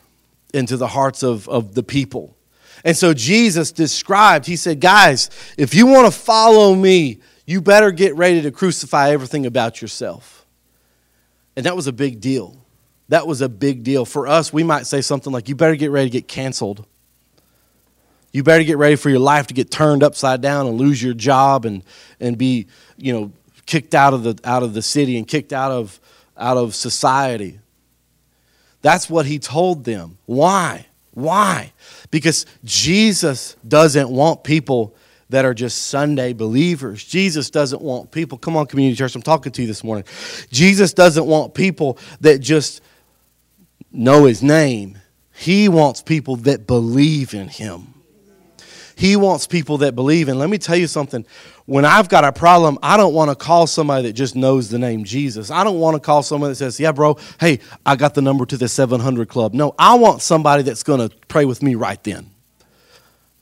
into 0.54 0.78
the 0.78 0.88
hearts 0.88 1.24
of, 1.24 1.48
of 1.50 1.76
the 1.76 1.84
people. 1.84 2.36
And 2.84 2.96
so 2.96 3.14
Jesus 3.14 3.72
described, 3.72 4.46
he 4.46 4.56
said, 4.56 4.80
Guys, 4.80 5.30
if 5.58 5.74
you 5.74 5.88
want 5.88 6.12
to 6.12 6.18
follow 6.18 6.76
me, 6.76 7.20
you 7.46 7.62
better 7.62 7.92
get 7.92 8.16
ready 8.16 8.42
to 8.42 8.52
crucify 8.52 9.10
everything 9.10 9.46
about 9.46 9.82
yourself. 9.82 10.46
And 11.56 11.66
that 11.66 11.76
was 11.76 11.88
a 11.88 11.94
big 11.94 12.20
deal. 12.20 12.56
That 13.10 13.26
was 13.26 13.42
a 13.42 13.50
big 13.50 13.84
deal. 13.84 14.06
For 14.06 14.28
us, 14.28 14.54
we 14.54 14.64
might 14.64 14.86
say 14.86 15.02
something 15.02 15.34
like, 15.34 15.50
You 15.50 15.56
better 15.56 15.76
get 15.76 15.92
ready 15.92 16.10
to 16.10 16.14
get 16.14 16.28
canceled 16.28 16.86
you 18.38 18.44
better 18.44 18.64
get 18.64 18.78
ready 18.78 18.96
for 18.96 19.10
your 19.10 19.20
life 19.20 19.48
to 19.48 19.54
get 19.56 19.72
turned 19.72 20.04
upside 20.04 20.42
down 20.42 20.68
and 20.68 20.78
lose 20.78 21.02
your 21.02 21.16
job 21.16 21.66
and, 21.66 21.84
and 22.20 22.38
be, 22.38 22.68
you 22.96 23.12
know, 23.12 23.32
kicked 23.66 23.96
out 23.96 24.14
of 24.14 24.22
the 24.24 24.40
out 24.44 24.62
of 24.64 24.76
the 24.76 24.82
city 24.84 25.18
and 25.18 25.28
kicked 25.28 25.52
out 25.52 25.72
of 25.72 26.00
out 26.38 26.56
of 26.56 26.76
society. 26.76 27.60
That's 28.88 29.10
what 29.10 29.26
he 29.26 29.38
told 29.38 29.84
them. 29.84 30.18
Why? 30.28 30.86
Why? 31.12 31.74
Because 32.10 32.46
Jesus 32.64 33.58
doesn't 33.68 34.10
want 34.10 34.46
people 34.46 34.96
that 35.28 35.44
are 35.44 35.54
just 35.54 35.88
Sunday 35.88 36.32
believers. 36.32 37.04
Jesus 37.04 37.50
doesn't 37.50 37.82
want 37.82 38.12
people, 38.12 38.38
come 38.38 38.56
on, 38.56 38.66
community 38.66 38.96
church, 38.96 39.14
I'm 39.14 39.22
talking 39.22 39.52
to 39.52 39.62
you 39.62 39.68
this 39.68 39.84
morning. 39.84 40.06
Jesus 40.52 40.94
doesn't 40.94 41.26
want 41.26 41.54
people 41.54 41.98
that 42.22 42.40
just 42.40 42.80
know 43.92 44.24
his 44.24 44.42
name. 44.42 44.98
He 45.36 45.68
wants 45.68 46.02
people 46.02 46.38
that 46.38 46.66
believe 46.66 47.34
in 47.34 47.50
him. 47.50 47.94
He 48.98 49.16
wants 49.16 49.46
people 49.46 49.78
that 49.78 49.94
believe. 49.94 50.28
And 50.28 50.40
let 50.40 50.50
me 50.50 50.58
tell 50.58 50.76
you 50.76 50.88
something. 50.88 51.24
When 51.68 51.86
I've 51.86 52.10
got 52.10 52.24
a 52.24 52.32
problem, 52.32 52.80
I 52.82 52.98
don't 52.98 53.14
want 53.14 53.30
to 53.30 53.36
call 53.36 53.68
somebody 53.68 54.08
that 54.08 54.14
just 54.14 54.36
knows 54.36 54.70
the 54.70 54.80
name 54.80 55.04
Jesus. 55.04 55.52
I 55.52 55.64
don't 55.64 55.80
want 55.80 55.94
to 55.94 56.00
call 56.00 56.24
someone 56.24 56.50
that 56.50 56.56
says, 56.56 56.80
Yeah, 56.80 56.94
bro, 56.94 57.16
hey, 57.40 57.60
I 57.86 57.96
got 57.96 58.16
the 58.16 58.24
number 58.24 58.44
to 58.48 58.58
the 58.58 58.68
700 58.68 59.30
club. 59.30 59.54
No, 59.54 59.76
I 59.78 59.94
want 59.94 60.24
somebody 60.24 60.64
that's 60.64 60.82
going 60.82 61.08
to 61.08 61.16
pray 61.28 61.46
with 61.46 61.62
me 61.62 61.76
right 61.76 62.04
then. 62.04 62.32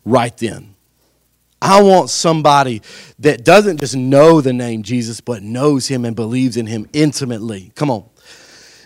Right 0.04 0.36
then. 0.36 0.76
I 1.62 1.82
want 1.82 2.10
somebody 2.10 2.82
that 3.20 3.46
doesn't 3.46 3.80
just 3.80 3.96
know 3.96 4.42
the 4.42 4.52
name 4.52 4.84
Jesus, 4.84 5.22
but 5.22 5.42
knows 5.42 5.88
him 5.88 6.04
and 6.04 6.18
believes 6.18 6.58
in 6.58 6.66
him 6.66 6.90
intimately. 6.92 7.72
Come 7.76 7.90
on. 7.90 8.04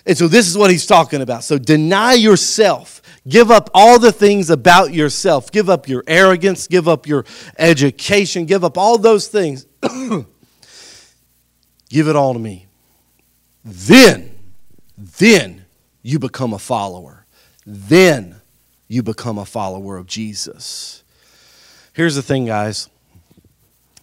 And 0.06 0.16
so 0.16 0.28
this 0.28 0.48
is 0.48 0.56
what 0.56 0.70
he's 0.70 0.86
talking 0.86 1.22
about. 1.22 1.44
So 1.44 1.58
deny 1.58 2.14
yourself 2.14 3.02
Give 3.28 3.52
up 3.52 3.70
all 3.74 4.00
the 4.00 4.12
things 4.12 4.50
about 4.50 4.94
yourself. 4.94 5.52
Give 5.52 5.70
up 5.70 5.88
your 5.88 6.04
arrogance. 6.08 6.68
Give 6.68 6.88
up 6.88 7.08
your 7.08 7.26
education. 7.58 8.46
Give 8.46 8.64
up 8.64 8.78
all 8.78 8.98
those 8.98 9.28
things. 9.28 9.66
give 11.90 12.08
it 12.08 12.16
all 12.16 12.34
to 12.34 12.40
me. 12.40 12.68
Then, 13.64 14.36
then 14.98 15.66
you 16.02 16.18
become 16.20 16.54
a 16.54 16.60
follower. 16.60 17.26
Then 17.66 18.38
you 18.88 19.04
become 19.04 19.38
a 19.38 19.46
follower 19.46 19.98
of 19.98 20.08
Jesus. 20.08 21.04
Here's 21.94 22.16
the 22.16 22.22
thing, 22.22 22.46
guys. 22.46 22.90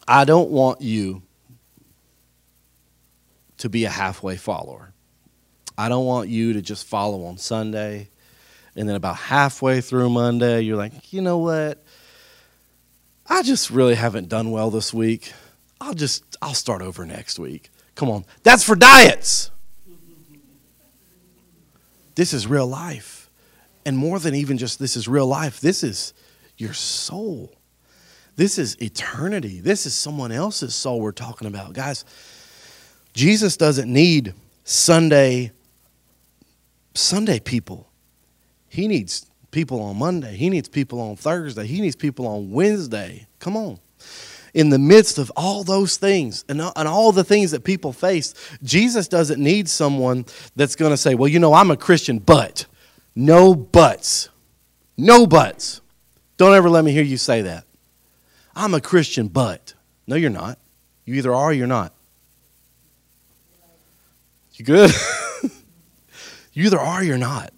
I 0.07 0.25
don't 0.25 0.51
want 0.51 0.83
you 0.83 1.23
to 3.59 3.69
be 3.69 3.85
a 3.85 3.91
halfway 3.91 4.37
follower. 4.37 4.93
I 5.79 5.89
don't 5.89 6.07
want 6.07 6.29
you 6.29 6.53
to 6.53 6.63
just 6.63 6.87
follow 6.87 7.25
on 7.25 7.39
Sunday 7.39 8.11
and 8.77 8.89
then 8.89 8.97
about 8.97 9.17
halfway 9.17 9.81
through 9.81 10.11
Monday, 10.11 10.61
you're 10.61 10.77
like, 10.77 11.13
you 11.13 11.23
know 11.23 11.39
what? 11.39 11.83
I 13.27 13.43
just 13.43 13.71
really 13.71 13.95
haven't 13.95 14.29
done 14.29 14.51
well 14.51 14.71
this 14.71 14.95
week. 14.95 15.33
I'll 15.81 15.95
just, 15.95 16.25
I'll 16.41 16.55
start 16.55 16.83
over 16.83 17.05
next 17.05 17.39
week. 17.39 17.71
Come 17.95 18.11
on. 18.11 18.25
That's 18.43 18.63
for 18.63 18.77
diets. 18.77 19.51
This 22.15 22.33
is 22.33 22.47
real 22.47 22.67
life. 22.67 23.31
And 23.85 23.97
more 23.97 24.19
than 24.19 24.35
even 24.35 24.59
just 24.59 24.79
this 24.79 24.97
is 24.97 25.09
real 25.09 25.27
life, 25.27 25.61
this 25.61 25.83
is 25.83 26.13
your 26.57 26.73
soul. 26.73 27.53
This 28.37 28.59
is 28.59 28.81
eternity. 28.83 29.61
This 29.61 29.87
is 29.87 29.95
someone 29.95 30.33
else's 30.33 30.75
soul 30.75 31.01
we're 31.01 31.13
talking 31.13 31.49
about. 31.49 31.73
Guys, 31.73 32.05
Jesus 33.15 33.57
doesn't 33.57 33.91
need 33.91 34.35
Sunday 34.65 35.53
Sunday 36.95 37.39
people. 37.39 37.89
He 38.69 38.89
needs 38.89 39.27
people 39.51 39.81
on 39.81 39.97
Monday. 39.97 40.37
He 40.37 40.51
needs 40.51 40.69
people 40.69 41.01
on 41.01 41.17
Thursday. 41.17 41.67
He 41.67 41.81
needs 41.81 41.97
people 41.97 42.27
on 42.27 42.51
Wednesday. 42.51 43.27
Come 43.39 43.57
on. 43.57 43.79
In 44.55 44.71
the 44.71 44.79
midst 44.79 45.19
of 45.19 45.31
all 45.37 45.65
those 45.65 45.97
things 45.97 46.45
and, 46.49 46.61
and 46.61 46.89
all 46.89 47.13
the 47.13 47.25
things 47.25 47.51
that 47.51 47.65
people 47.65 47.93
face, 47.93 48.35
Jesus 48.63 49.09
doesn't 49.09 49.43
need 49.43 49.69
someone 49.69 50.25
that's 50.57 50.77
going 50.77 50.91
to 50.91 50.97
say, 50.97 51.15
Well, 51.15 51.29
you 51.29 51.39
know, 51.39 51.53
I'm 51.55 51.71
a 51.71 51.77
Christian, 51.77 52.19
but 52.19 52.67
no 53.15 53.55
buts. 53.55 54.29
No 54.97 55.27
buts. 55.27 55.81
Don't 56.37 56.55
ever 56.55 56.69
let 56.69 56.85
me 56.85 56.93
hear 56.93 57.03
you 57.03 57.17
say 57.17 57.43
that. 57.43 57.65
I'm 58.55 58.75
a 58.75 58.81
Christian, 58.81 59.29
but. 59.29 59.75
No, 60.07 60.17
you're 60.17 60.31
not. 60.31 60.59
You 61.05 61.15
either 61.15 61.35
are 61.35 61.51
or 61.51 61.53
you're 61.53 61.67
not. 61.67 61.93
You 64.55 64.65
good? 64.65 64.91
you 66.53 66.65
either 66.65 66.79
are 66.79 67.01
or 67.01 67.03
you're 67.03 67.19
not. 67.19 67.53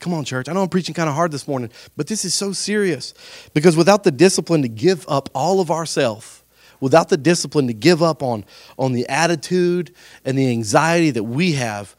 Come 0.00 0.14
on, 0.14 0.24
church. 0.24 0.48
I 0.48 0.54
know 0.54 0.62
I'm 0.62 0.68
preaching 0.68 0.94
kind 0.94 1.08
of 1.08 1.14
hard 1.14 1.30
this 1.30 1.46
morning, 1.46 1.70
but 1.96 2.06
this 2.06 2.24
is 2.24 2.34
so 2.34 2.52
serious 2.52 3.12
because 3.52 3.76
without 3.76 4.02
the 4.02 4.10
discipline 4.10 4.62
to 4.62 4.68
give 4.68 5.04
up 5.08 5.28
all 5.34 5.60
of 5.60 5.70
ourself, 5.70 6.42
without 6.80 7.10
the 7.10 7.18
discipline 7.18 7.66
to 7.66 7.74
give 7.74 8.02
up 8.02 8.22
on, 8.22 8.44
on 8.78 8.92
the 8.92 9.06
attitude 9.08 9.94
and 10.24 10.38
the 10.38 10.50
anxiety 10.50 11.10
that 11.10 11.24
we 11.24 11.52
have, 11.52 11.94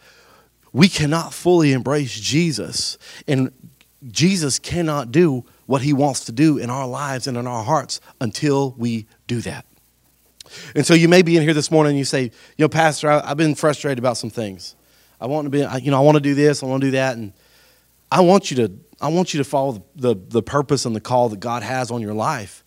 we 0.73 0.89
cannot 0.89 1.31
fully 1.31 1.73
embrace 1.73 2.19
Jesus. 2.19 2.97
And 3.27 3.51
Jesus 4.09 4.57
cannot 4.57 5.11
do 5.11 5.45
what 5.67 5.83
he 5.83 5.93
wants 5.93 6.25
to 6.25 6.31
do 6.31 6.57
in 6.57 6.71
our 6.71 6.87
lives 6.87 7.27
and 7.27 7.37
in 7.37 7.45
our 7.45 7.63
hearts 7.63 8.01
until 8.19 8.71
we 8.77 9.05
do 9.27 9.41
that. 9.41 9.65
And 10.75 10.85
so 10.85 10.95
you 10.95 11.07
may 11.07 11.21
be 11.21 11.37
in 11.37 11.43
here 11.43 11.53
this 11.53 11.69
morning 11.69 11.91
and 11.91 11.99
you 11.99 12.05
say, 12.05 12.23
you 12.23 12.31
know, 12.57 12.67
Pastor, 12.67 13.11
I, 13.11 13.27
have 13.27 13.37
been 13.37 13.53
frustrated 13.53 13.99
about 13.99 14.17
some 14.17 14.31
things. 14.31 14.75
I 15.19 15.27
want 15.27 15.45
to 15.45 15.49
be, 15.51 15.59
you 15.83 15.91
know, 15.91 15.97
I 15.97 16.01
want 16.01 16.15
to 16.15 16.21
do 16.21 16.33
this, 16.33 16.63
I 16.63 16.65
want 16.65 16.81
to 16.81 16.87
do 16.87 16.91
that. 16.91 17.15
And 17.15 17.31
I 18.11 18.21
want 18.21 18.51
you 18.51 18.57
to, 18.57 18.71
I 18.99 19.07
want 19.07 19.33
you 19.33 19.37
to 19.37 19.43
follow 19.43 19.85
the, 19.95 20.15
the 20.15 20.43
purpose 20.43 20.85
and 20.85 20.93
the 20.95 21.01
call 21.01 21.29
that 21.29 21.39
God 21.39 21.63
has 21.63 21.89
on 21.89 22.01
your 22.01 22.13
life. 22.13 22.63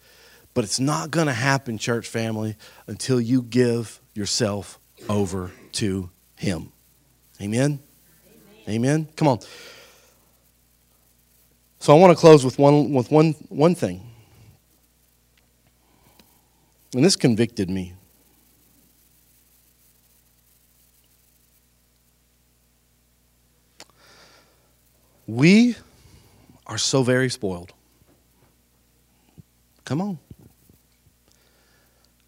But 0.54 0.64
it's 0.64 0.80
not 0.80 1.10
going 1.10 1.26
to 1.26 1.32
happen, 1.32 1.78
church 1.78 2.08
family, 2.08 2.56
until 2.86 3.20
you 3.20 3.42
give 3.42 4.00
yourself 4.14 4.78
over 5.08 5.50
to 5.72 6.10
Him. 6.36 6.72
Amen? 7.40 7.80
Amen? 8.68 8.68
Amen? 8.68 9.08
Come 9.16 9.28
on. 9.28 9.40
So 11.80 11.94
I 11.94 12.00
want 12.00 12.16
to 12.16 12.18
close 12.18 12.44
with 12.44 12.58
one, 12.58 12.92
with 12.92 13.10
one, 13.10 13.32
one 13.50 13.74
thing. 13.74 14.10
And 16.94 17.04
this 17.04 17.16
convicted 17.16 17.68
me. 17.68 17.94
We 25.26 25.76
are 26.66 26.78
so 26.78 27.02
very 27.02 27.28
spoiled. 27.28 27.72
Come 29.84 30.00
on. 30.00 30.18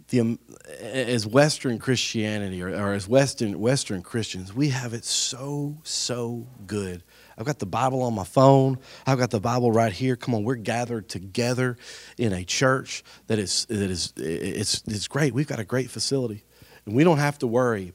The, 0.08 0.20
um, 0.20 0.38
as 0.80 1.26
Western 1.26 1.78
Christianity 1.78 2.62
or, 2.62 2.68
or 2.68 2.92
as 2.92 3.08
Western, 3.08 3.58
Western 3.58 4.02
Christians, 4.02 4.54
we 4.54 4.68
have 4.68 4.94
it 4.94 5.04
so, 5.04 5.78
so 5.82 6.46
good. 6.66 7.02
I've 7.36 7.44
got 7.44 7.58
the 7.58 7.66
Bible 7.66 8.02
on 8.02 8.14
my 8.14 8.24
phone. 8.24 8.78
I've 9.06 9.18
got 9.18 9.30
the 9.30 9.40
Bible 9.40 9.72
right 9.72 9.92
here. 9.92 10.14
Come 10.14 10.34
on, 10.34 10.44
we're 10.44 10.54
gathered 10.54 11.08
together 11.08 11.76
in 12.18 12.32
a 12.32 12.44
church 12.44 13.02
that 13.26 13.38
is, 13.38 13.66
that 13.66 13.90
is 13.90 14.12
it's, 14.16 14.82
it's 14.86 15.08
great. 15.08 15.34
We've 15.34 15.46
got 15.46 15.58
a 15.58 15.64
great 15.64 15.90
facility. 15.90 16.44
And 16.84 16.94
we 16.94 17.02
don't 17.02 17.18
have 17.18 17.38
to 17.40 17.46
worry 17.46 17.92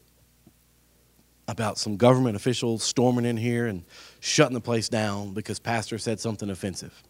about 1.52 1.78
some 1.78 1.98
government 1.98 2.36
officials 2.36 2.82
storming 2.82 3.26
in 3.26 3.38
here 3.38 3.68
and 3.68 3.84
shutting 4.22 4.54
the 4.54 4.62
place 4.62 4.90
down 4.90 5.34
because 5.34 5.60
pastor 5.60 5.98
said 5.98 6.20
something 6.20 6.50
offensive. 6.50 7.04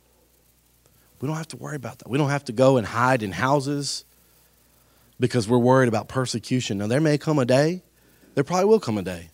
We 1.21 1.27
don't 1.27 1.37
have 1.37 1.47
to 1.49 1.57
worry 1.57 1.75
about 1.75 1.99
that. 1.99 2.09
We 2.09 2.17
don't 2.17 2.31
have 2.31 2.45
to 2.45 2.51
go 2.51 2.77
and 2.77 2.85
hide 2.85 3.21
in 3.21 3.31
houses 3.31 4.03
because 5.19 5.47
we're 5.47 5.59
worried 5.59 5.87
about 5.87 6.07
persecution. 6.07 6.79
Now, 6.79 6.87
there 6.87 6.99
may 6.99 7.19
come 7.19 7.37
a 7.37 7.45
day, 7.45 7.83
there 8.33 8.43
probably 8.43 8.65
will 8.65 8.79
come 8.79 8.97
a 8.97 9.03
day, 9.03 9.29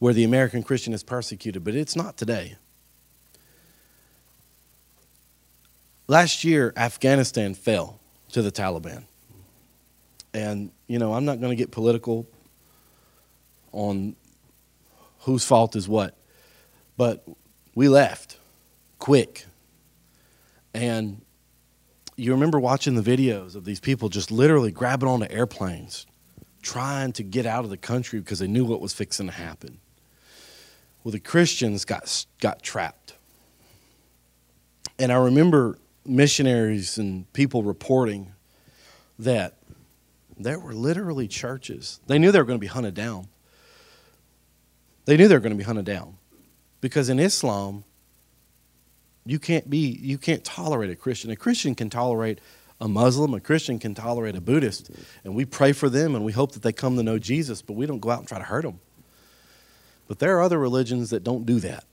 where 0.00 0.12
the 0.12 0.24
American 0.24 0.64
Christian 0.64 0.92
is 0.92 1.04
persecuted, 1.04 1.62
but 1.62 1.76
it's 1.76 1.94
not 1.94 2.16
today. 2.16 2.56
Last 6.08 6.42
year, 6.42 6.72
Afghanistan 6.76 7.54
fell 7.54 8.00
to 8.32 8.42
the 8.42 8.50
Taliban. 8.50 9.04
And, 10.34 10.72
you 10.88 10.98
know, 10.98 11.14
I'm 11.14 11.24
not 11.24 11.40
going 11.40 11.50
to 11.50 11.56
get 11.56 11.70
political 11.70 12.26
on 13.72 14.16
whose 15.20 15.44
fault 15.44 15.76
is 15.76 15.88
what. 15.88 16.16
But 16.96 17.24
we 17.74 17.88
left 17.88 18.38
quick. 18.98 19.46
And 20.74 21.22
you 22.16 22.32
remember 22.32 22.60
watching 22.60 22.94
the 22.94 23.02
videos 23.02 23.54
of 23.54 23.64
these 23.64 23.80
people 23.80 24.08
just 24.08 24.30
literally 24.30 24.70
grabbing 24.70 25.08
onto 25.08 25.26
airplanes, 25.30 26.06
trying 26.62 27.12
to 27.12 27.22
get 27.22 27.46
out 27.46 27.64
of 27.64 27.70
the 27.70 27.76
country 27.76 28.20
because 28.20 28.38
they 28.38 28.46
knew 28.46 28.64
what 28.64 28.80
was 28.80 28.92
fixing 28.92 29.26
to 29.26 29.32
happen. 29.32 29.78
Well, 31.02 31.12
the 31.12 31.20
Christians 31.20 31.84
got, 31.84 32.26
got 32.40 32.62
trapped. 32.62 33.14
And 34.98 35.10
I 35.10 35.16
remember 35.16 35.78
missionaries 36.04 36.98
and 36.98 37.30
people 37.32 37.62
reporting 37.62 38.32
that 39.18 39.54
there 40.38 40.58
were 40.58 40.74
literally 40.74 41.26
churches. 41.28 42.00
They 42.06 42.18
knew 42.18 42.32
they 42.32 42.38
were 42.38 42.44
going 42.44 42.58
to 42.58 42.60
be 42.60 42.66
hunted 42.66 42.94
down. 42.94 43.28
They 45.04 45.16
knew 45.16 45.28
they 45.28 45.34
were 45.34 45.40
going 45.40 45.52
to 45.52 45.58
be 45.58 45.64
hunted 45.64 45.86
down. 45.86 46.16
Because 46.80 47.08
in 47.08 47.18
Islam, 47.18 47.84
you 49.26 49.38
can't 49.38 49.68
be 49.68 49.98
you 50.00 50.18
can't 50.18 50.44
tolerate 50.44 50.90
a 50.90 50.96
Christian. 50.96 51.30
A 51.30 51.36
Christian 51.36 51.74
can 51.74 51.90
tolerate 51.90 52.40
a 52.80 52.88
Muslim, 52.88 53.34
a 53.34 53.40
Christian 53.40 53.78
can 53.78 53.94
tolerate 53.94 54.34
a 54.34 54.40
Buddhist, 54.40 54.90
and 55.22 55.34
we 55.34 55.44
pray 55.44 55.72
for 55.72 55.90
them 55.90 56.14
and 56.14 56.24
we 56.24 56.32
hope 56.32 56.52
that 56.52 56.62
they 56.62 56.72
come 56.72 56.96
to 56.96 57.02
know 57.02 57.18
Jesus, 57.18 57.60
but 57.60 57.74
we 57.74 57.84
don't 57.84 58.00
go 58.00 58.10
out 58.10 58.20
and 58.20 58.28
try 58.28 58.38
to 58.38 58.44
hurt 58.44 58.62
them. 58.62 58.80
But 60.08 60.18
there 60.18 60.36
are 60.38 60.42
other 60.42 60.58
religions 60.58 61.10
that 61.10 61.22
don't 61.22 61.44
do 61.44 61.60
that. 61.60 61.84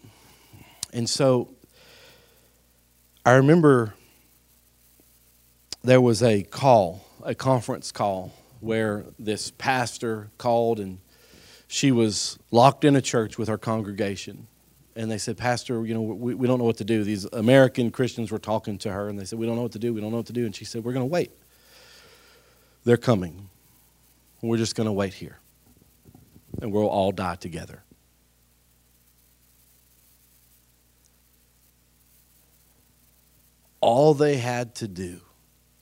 And 0.93 1.09
so 1.09 1.49
I 3.25 3.33
remember 3.33 3.93
there 5.83 6.01
was 6.01 6.23
a 6.23 6.43
call, 6.43 7.05
a 7.23 7.35
conference 7.35 7.91
call, 7.91 8.33
where 8.61 9.03
this 9.19 9.51
pastor 9.51 10.29
called 10.37 10.79
and 10.79 10.99
she 11.67 11.91
was 11.91 12.37
locked 12.51 12.83
in 12.85 12.95
a 12.95 13.01
church 13.01 13.37
with 13.37 13.47
her 13.47 13.57
congregation 13.57 14.47
and 14.97 15.11
they 15.11 15.19
said, 15.19 15.37
Pastor, 15.37 15.85
you 15.85 15.93
know, 15.93 16.01
we, 16.01 16.33
we 16.33 16.47
don't 16.47 16.57
know 16.57 16.65
what 16.65 16.77
to 16.77 16.83
do. 16.83 17.03
These 17.03 17.25
American 17.25 17.91
Christians 17.91 18.31
were 18.31 18.39
talking 18.39 18.79
to 18.79 18.91
her, 18.91 19.07
and 19.07 19.19
they 19.19 19.25
said, 19.25 19.37
We 19.37 19.45
don't 19.45 19.55
know 19.55 19.61
what 19.61 19.73
to 19.73 19.79
do. 19.79 19.93
We 19.93 20.01
don't 20.01 20.09
know 20.09 20.17
what 20.17 20.25
to 20.25 20.33
do. 20.33 20.43
And 20.43 20.55
she 20.55 20.65
said, 20.65 20.83
We're 20.83 20.93
going 20.93 21.07
to 21.07 21.11
wait. 21.11 21.31
They're 22.83 22.97
coming. 22.97 23.49
We're 24.41 24.57
just 24.57 24.75
going 24.75 24.87
to 24.87 24.93
wait 24.93 25.13
here, 25.13 25.37
and 26.61 26.71
we'll 26.71 26.87
all 26.87 27.11
die 27.11 27.35
together. 27.35 27.83
All 33.81 34.15
they 34.15 34.37
had 34.37 34.73
to 34.75 34.87
do 34.87 35.21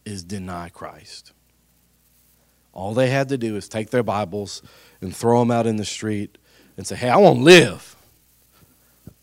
is 0.03 0.23
deny 0.23 0.69
Christ. 0.69 1.31
All 2.75 2.93
they 2.93 3.09
had 3.09 3.29
to 3.29 3.37
do 3.37 3.55
is 3.55 3.67
take 3.67 3.89
their 3.89 4.03
Bibles 4.03 4.61
and 5.01 5.15
throw 5.15 5.39
them 5.39 5.49
out 5.49 5.65
in 5.65 5.77
the 5.77 5.85
street 5.85 6.37
and 6.77 6.85
say, 6.85 6.95
Hey, 6.95 7.09
I 7.09 7.17
want 7.17 7.39
to 7.39 7.43
live. 7.43 7.95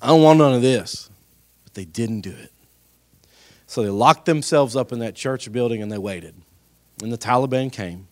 I 0.00 0.08
don't 0.08 0.22
want 0.22 0.38
none 0.38 0.54
of 0.54 0.62
this. 0.62 1.10
But 1.62 1.74
they 1.74 1.84
didn't 1.84 2.22
do 2.22 2.30
it. 2.30 2.50
So 3.66 3.82
they 3.82 3.90
locked 3.90 4.24
themselves 4.24 4.74
up 4.74 4.90
in 4.90 4.98
that 4.98 5.14
church 5.14 5.52
building 5.52 5.82
and 5.82 5.92
they 5.92 5.98
waited. 5.98 6.34
And 7.02 7.12
the 7.12 7.18
Taliban 7.18 7.70
came, 7.70 8.08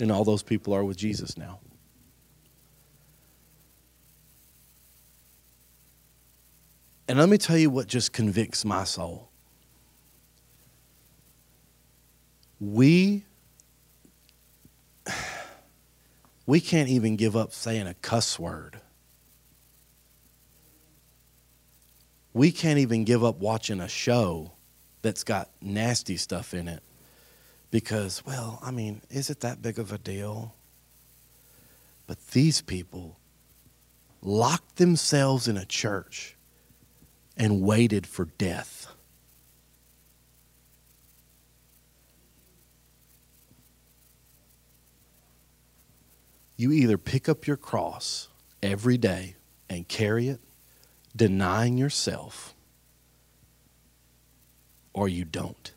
and 0.00 0.10
all 0.10 0.24
those 0.24 0.42
people 0.42 0.72
are 0.74 0.84
with 0.84 0.96
Jesus 0.96 1.36
now. 1.36 1.60
And 7.08 7.18
let 7.18 7.28
me 7.28 7.38
tell 7.38 7.56
you 7.56 7.70
what 7.70 7.86
just 7.86 8.12
convicts 8.12 8.64
my 8.64 8.84
soul. 8.84 9.28
We 12.60 13.24
we 16.46 16.60
can't 16.60 16.88
even 16.88 17.16
give 17.16 17.36
up 17.36 17.52
saying 17.52 17.86
a 17.86 17.94
cuss 17.94 18.38
word 18.38 18.80
we 22.38 22.52
can't 22.52 22.78
even 22.78 23.02
give 23.02 23.24
up 23.24 23.40
watching 23.40 23.80
a 23.80 23.88
show 23.88 24.52
that's 25.02 25.24
got 25.24 25.50
nasty 25.60 26.16
stuff 26.16 26.54
in 26.54 26.68
it 26.68 26.84
because, 27.72 28.24
well, 28.24 28.60
I 28.62 28.70
mean, 28.70 29.02
is 29.10 29.28
it 29.28 29.40
that 29.40 29.60
big 29.60 29.78
of 29.78 29.92
a 29.92 29.98
deal? 29.98 30.54
But 32.06 32.24
these 32.28 32.62
people 32.62 33.18
locked 34.22 34.76
themselves 34.76 35.48
in 35.48 35.56
a 35.56 35.64
church 35.64 36.36
and 37.36 37.62
waited 37.62 38.06
for 38.06 38.26
death. 38.38 38.86
You 46.58 46.72
either 46.72 46.98
pick 46.98 47.28
up 47.28 47.46
your 47.46 47.56
cross 47.56 48.28
every 48.62 48.98
day 48.98 49.36
and 49.70 49.86
carry 49.86 50.28
it, 50.28 50.40
denying 51.14 51.78
yourself 51.78 52.52
or 54.92 55.08
you 55.08 55.24
don't. 55.24 55.72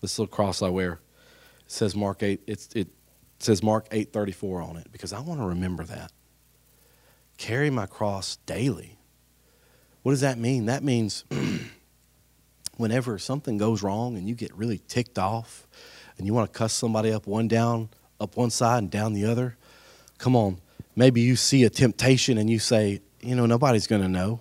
This 0.00 0.18
little 0.18 0.34
cross 0.34 0.60
I 0.60 0.70
wear 0.70 0.98
says 1.68 1.94
Mark 1.94 2.24
8 2.24 2.40
it's, 2.48 2.68
it 2.74 2.88
says 3.38 3.62
Mark 3.62 3.88
8:34 3.90 4.68
on 4.68 4.76
it 4.76 4.90
because 4.90 5.12
I 5.12 5.20
want 5.20 5.38
to 5.38 5.46
remember 5.46 5.84
that. 5.84 6.10
Carry 7.38 7.70
my 7.70 7.86
cross 7.86 8.36
daily. 8.44 8.98
What 10.02 10.12
does 10.12 10.20
that 10.22 10.36
mean? 10.36 10.66
That 10.66 10.82
means 10.82 11.24
whenever 12.76 13.20
something 13.20 13.56
goes 13.56 13.84
wrong 13.84 14.16
and 14.16 14.28
you 14.28 14.34
get 14.34 14.52
really 14.56 14.78
ticked 14.88 15.16
off 15.16 15.68
and 16.18 16.26
you 16.26 16.34
want 16.34 16.52
to 16.52 16.58
cuss 16.58 16.72
somebody 16.72 17.12
up 17.12 17.28
one 17.28 17.46
down 17.46 17.88
up 18.22 18.36
one 18.36 18.50
side 18.50 18.78
and 18.78 18.90
down 18.90 19.12
the 19.12 19.24
other, 19.26 19.56
come 20.18 20.36
on, 20.36 20.58
maybe 20.94 21.20
you 21.20 21.36
see 21.36 21.64
a 21.64 21.70
temptation 21.70 22.38
and 22.38 22.48
you 22.48 22.58
say, 22.58 23.00
you 23.20 23.34
know, 23.34 23.46
nobody's 23.46 23.86
going 23.86 24.02
to 24.02 24.08
know. 24.08 24.40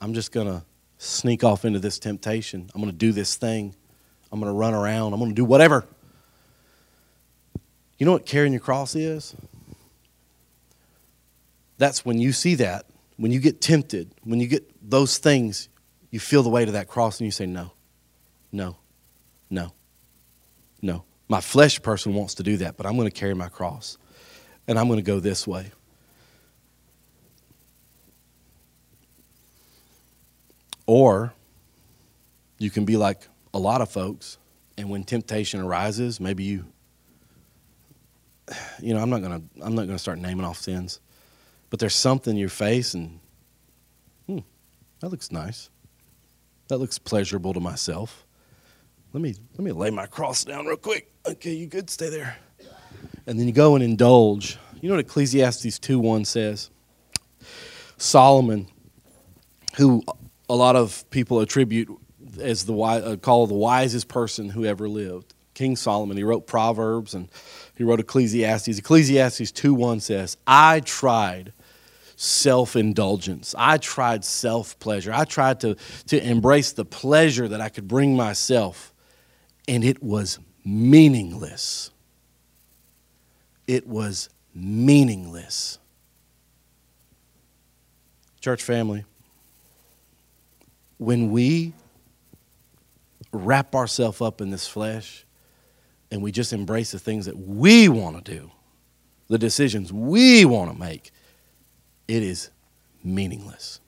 I'm 0.00 0.14
just 0.14 0.32
going 0.32 0.46
to 0.46 0.62
sneak 0.98 1.42
off 1.42 1.64
into 1.64 1.78
this 1.78 1.98
temptation. 1.98 2.70
I'm 2.74 2.80
going 2.80 2.92
to 2.92 2.96
do 2.96 3.12
this 3.12 3.36
thing. 3.36 3.74
I'm 4.30 4.40
going 4.40 4.52
to 4.52 4.56
run 4.56 4.74
around. 4.74 5.12
I'm 5.12 5.18
going 5.18 5.30
to 5.30 5.34
do 5.34 5.44
whatever. 5.44 5.86
You 7.98 8.04
know 8.04 8.12
what 8.12 8.26
carrying 8.26 8.52
your 8.52 8.60
cross 8.60 8.94
is? 8.94 9.34
That's 11.78 12.04
when 12.04 12.18
you 12.18 12.32
see 12.32 12.54
that, 12.56 12.86
when 13.16 13.32
you 13.32 13.40
get 13.40 13.60
tempted, 13.60 14.10
when 14.24 14.40
you 14.40 14.46
get 14.46 14.70
those 14.88 15.18
things, 15.18 15.68
you 16.10 16.20
feel 16.20 16.42
the 16.42 16.48
weight 16.48 16.68
of 16.68 16.74
that 16.74 16.88
cross 16.88 17.20
and 17.20 17.26
you 17.26 17.30
say, 17.30 17.46
No, 17.46 17.72
no, 18.52 18.76
no, 19.50 19.72
no. 20.82 21.04
My 21.28 21.40
flesh 21.40 21.82
person 21.82 22.14
wants 22.14 22.34
to 22.34 22.42
do 22.42 22.56
that, 22.58 22.76
but 22.76 22.86
I'm 22.86 22.96
going 22.96 23.08
to 23.08 23.14
carry 23.14 23.34
my 23.34 23.48
cross 23.48 23.98
and 24.68 24.78
I'm 24.78 24.86
going 24.86 24.98
to 24.98 25.02
go 25.02 25.20
this 25.20 25.46
way. 25.46 25.70
Or 30.86 31.32
you 32.58 32.70
can 32.70 32.84
be 32.84 32.96
like 32.96 33.28
a 33.52 33.58
lot 33.58 33.80
of 33.80 33.90
folks, 33.90 34.38
and 34.78 34.88
when 34.88 35.04
temptation 35.04 35.60
arises, 35.60 36.20
maybe 36.20 36.44
you, 36.44 36.66
you 38.80 38.94
know, 38.94 39.00
I'm 39.00 39.10
not 39.10 39.22
gonna, 39.22 39.42
I'm 39.60 39.74
not 39.74 39.86
gonna 39.86 39.98
start 39.98 40.18
naming 40.18 40.44
off 40.44 40.58
sins, 40.58 41.00
but 41.70 41.80
there's 41.80 41.94
something 41.94 42.36
you 42.36 42.48
face, 42.48 42.94
and 42.94 43.18
hmm, 44.26 44.38
That 45.00 45.08
looks 45.08 45.32
nice. 45.32 45.70
That 46.68 46.78
looks 46.78 46.98
pleasurable 46.98 47.54
to 47.54 47.60
myself. 47.60 48.25
Let 49.16 49.22
me 49.22 49.34
let 49.52 49.60
me 49.60 49.72
lay 49.72 49.88
my 49.88 50.04
cross 50.04 50.44
down 50.44 50.66
real 50.66 50.76
quick. 50.76 51.10
Okay, 51.26 51.54
you 51.54 51.68
good? 51.68 51.88
Stay 51.88 52.10
there. 52.10 52.36
And 53.26 53.40
then 53.40 53.46
you 53.46 53.52
go 53.54 53.74
and 53.74 53.82
indulge. 53.82 54.58
You 54.82 54.90
know 54.90 54.96
what 54.96 55.06
Ecclesiastes 55.06 55.78
2 55.78 55.98
1 55.98 56.26
says? 56.26 56.68
Solomon, 57.96 58.66
who 59.78 60.02
a 60.50 60.54
lot 60.54 60.76
of 60.76 61.08
people 61.08 61.40
attribute 61.40 61.88
as 62.42 62.66
the 62.66 62.76
uh, 62.76 63.16
call 63.16 63.46
the 63.46 63.54
wisest 63.54 64.08
person 64.08 64.50
who 64.50 64.66
ever 64.66 64.86
lived. 64.86 65.32
King 65.54 65.76
Solomon. 65.76 66.18
He 66.18 66.22
wrote 66.22 66.46
Proverbs 66.46 67.14
and 67.14 67.30
he 67.74 67.84
wrote 67.84 68.00
Ecclesiastes. 68.00 68.78
Ecclesiastes 68.78 69.50
2 69.50 69.72
1 69.72 70.00
says, 70.00 70.36
I 70.46 70.80
tried 70.80 71.54
self 72.16 72.76
indulgence. 72.76 73.54
I 73.56 73.78
tried 73.78 74.26
self 74.26 74.78
pleasure. 74.78 75.10
I 75.14 75.24
tried 75.24 75.60
to, 75.60 75.74
to 76.08 76.22
embrace 76.22 76.72
the 76.72 76.84
pleasure 76.84 77.48
that 77.48 77.62
I 77.62 77.70
could 77.70 77.88
bring 77.88 78.14
myself, 78.14 78.92
and 79.68 79.84
it 79.84 80.02
was 80.02 80.38
meaningless. 80.64 81.90
It 83.66 83.86
was 83.86 84.28
meaningless. 84.54 85.78
Church 88.40 88.62
family, 88.62 89.04
when 90.98 91.30
we 91.30 91.72
wrap 93.32 93.74
ourselves 93.74 94.20
up 94.20 94.40
in 94.40 94.50
this 94.50 94.66
flesh 94.66 95.24
and 96.10 96.22
we 96.22 96.30
just 96.30 96.52
embrace 96.52 96.92
the 96.92 96.98
things 96.98 97.26
that 97.26 97.36
we 97.36 97.88
want 97.88 98.24
to 98.24 98.32
do, 98.32 98.50
the 99.28 99.38
decisions 99.38 99.92
we 99.92 100.44
want 100.44 100.72
to 100.72 100.78
make, 100.78 101.10
it 102.06 102.22
is 102.22 102.50
meaningless. 103.02 103.80